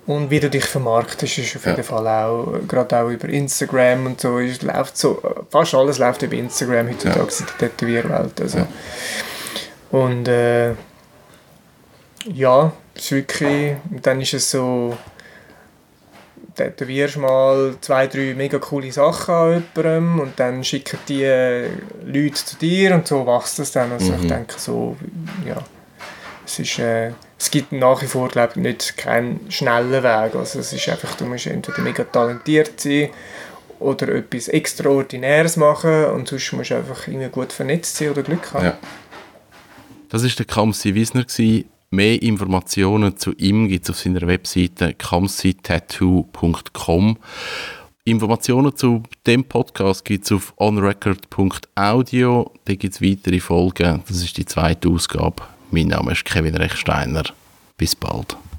und 0.08 0.30
wie 0.30 0.40
du 0.40 0.50
dich 0.50 0.66
vermarktest, 0.66 1.38
ist 1.40 1.56
auf 1.56 1.66
Ja. 1.66 1.72
jeden 1.72 1.84
Fall 1.84 2.08
auch, 2.08 2.60
gerade 2.68 2.98
auch 3.00 3.10
über 3.10 3.28
Instagram 3.30 4.06
und 4.06 4.22
so, 4.22 4.38
ist, 4.40 4.62
läuft 4.64 4.98
so, 4.98 5.22
fast 5.50 5.74
alles 5.74 5.98
läuft 5.98 6.22
über 6.22 6.36
Instagram 6.36 6.90
heutzutage 6.90 7.22
in 7.40 7.46
der 7.60 7.70
Tätowierwelt. 7.70 8.40
Also. 8.42 8.68
Und 9.92 10.28
äh, 10.28 10.74
ja, 12.26 12.72
es 12.96 13.04
ist 13.06 13.12
wirklich, 13.12 13.76
und 13.92 14.06
dann 14.06 14.22
ist 14.22 14.34
es 14.34 14.52
so, 14.52 14.98
tätowierst 16.56 17.18
mal 17.18 17.76
zwei, 17.82 18.08
drei 18.08 18.34
mega 18.36 18.60
coole 18.60 18.92
Sachen 18.92 19.34
an 19.36 19.64
jemandem 19.76 20.20
und 20.20 20.40
dann 20.40 20.64
schicken 20.64 21.00
die 21.08 21.24
äh, 21.24 21.68
Leute 22.06 22.34
zu 22.36 22.56
dir 22.58 22.96
und 22.96 23.08
so 23.08 23.26
wächst 23.26 23.60
das 23.60 23.72
dann. 23.72 23.92
Also 23.92 24.14
ich 24.22 24.28
denke 24.28 24.54
so, 24.58 24.96
ja, 25.46 25.58
es 26.46 26.60
ist, 26.60 26.80
äh, 26.80 27.12
es 27.38 27.52
gibt 27.52 27.72
nach 27.72 28.02
wie 28.02 28.08
vor, 28.08 28.30
glaube 28.30 28.54
ich, 28.56 28.62
nicht 28.62 28.98
keinen 28.98 29.52
schnellen 29.52 30.04
Weg. 30.04 30.36
Also 30.36 30.60
es 30.60 30.72
ist 30.72 30.90
einfach, 30.90 31.16
du 31.16 31.26
musst 31.26 31.48
entweder 31.48 31.82
mega 31.82 32.04
talentiert 32.04 32.80
sein 32.80 33.10
oder 33.80 34.10
etwas 34.10 34.48
Extraordinäres 34.48 35.58
machen 35.58 36.06
und 36.06 36.30
sonst 36.30 36.54
musst 36.54 36.70
du 36.72 36.76
einfach 36.76 37.08
irgendwie 37.08 37.30
gut 37.30 37.52
vernetzt 37.52 37.98
sein 37.98 38.12
oder 38.12 38.22
Glück 38.24 38.54
haben. 38.54 38.66
Ja. 38.66 38.78
Das 40.10 40.24
war 40.24 40.30
der 40.30 40.46
Kamsi 40.46 40.96
Wiesner. 40.96 41.26
Mehr 41.92 42.20
Informationen 42.22 43.18
zu 43.18 43.34
ihm 43.34 43.68
gibt 43.70 43.86
es 43.86 43.92
auf 43.92 44.00
seiner 44.00 44.28
Webseite 44.28 44.94
kamsitattoo.com. 44.94 47.18
Informationen 48.04 48.76
zu 48.76 49.04
dem 49.26 49.46
Podcast 49.46 50.04
gibt 50.04 50.26
es 50.26 50.32
auf 50.32 50.54
onrecord.audio. 50.58 52.52
Da 52.66 52.76
gibt 52.76 52.94
es 52.94 53.02
weitere 53.02 53.40
Folgen. 53.40 54.04
Das 54.08 54.18
ist 54.18 54.38
die 54.38 54.46
zweite 54.46 54.90
Ausgabe. 54.90 55.55
Mein 55.76 55.88
Name 55.88 56.14
ist 56.14 56.24
Kevin 56.24 56.56
Rechsteiner. 56.56 57.24
Bis 57.76 57.98
bald. 57.98 58.38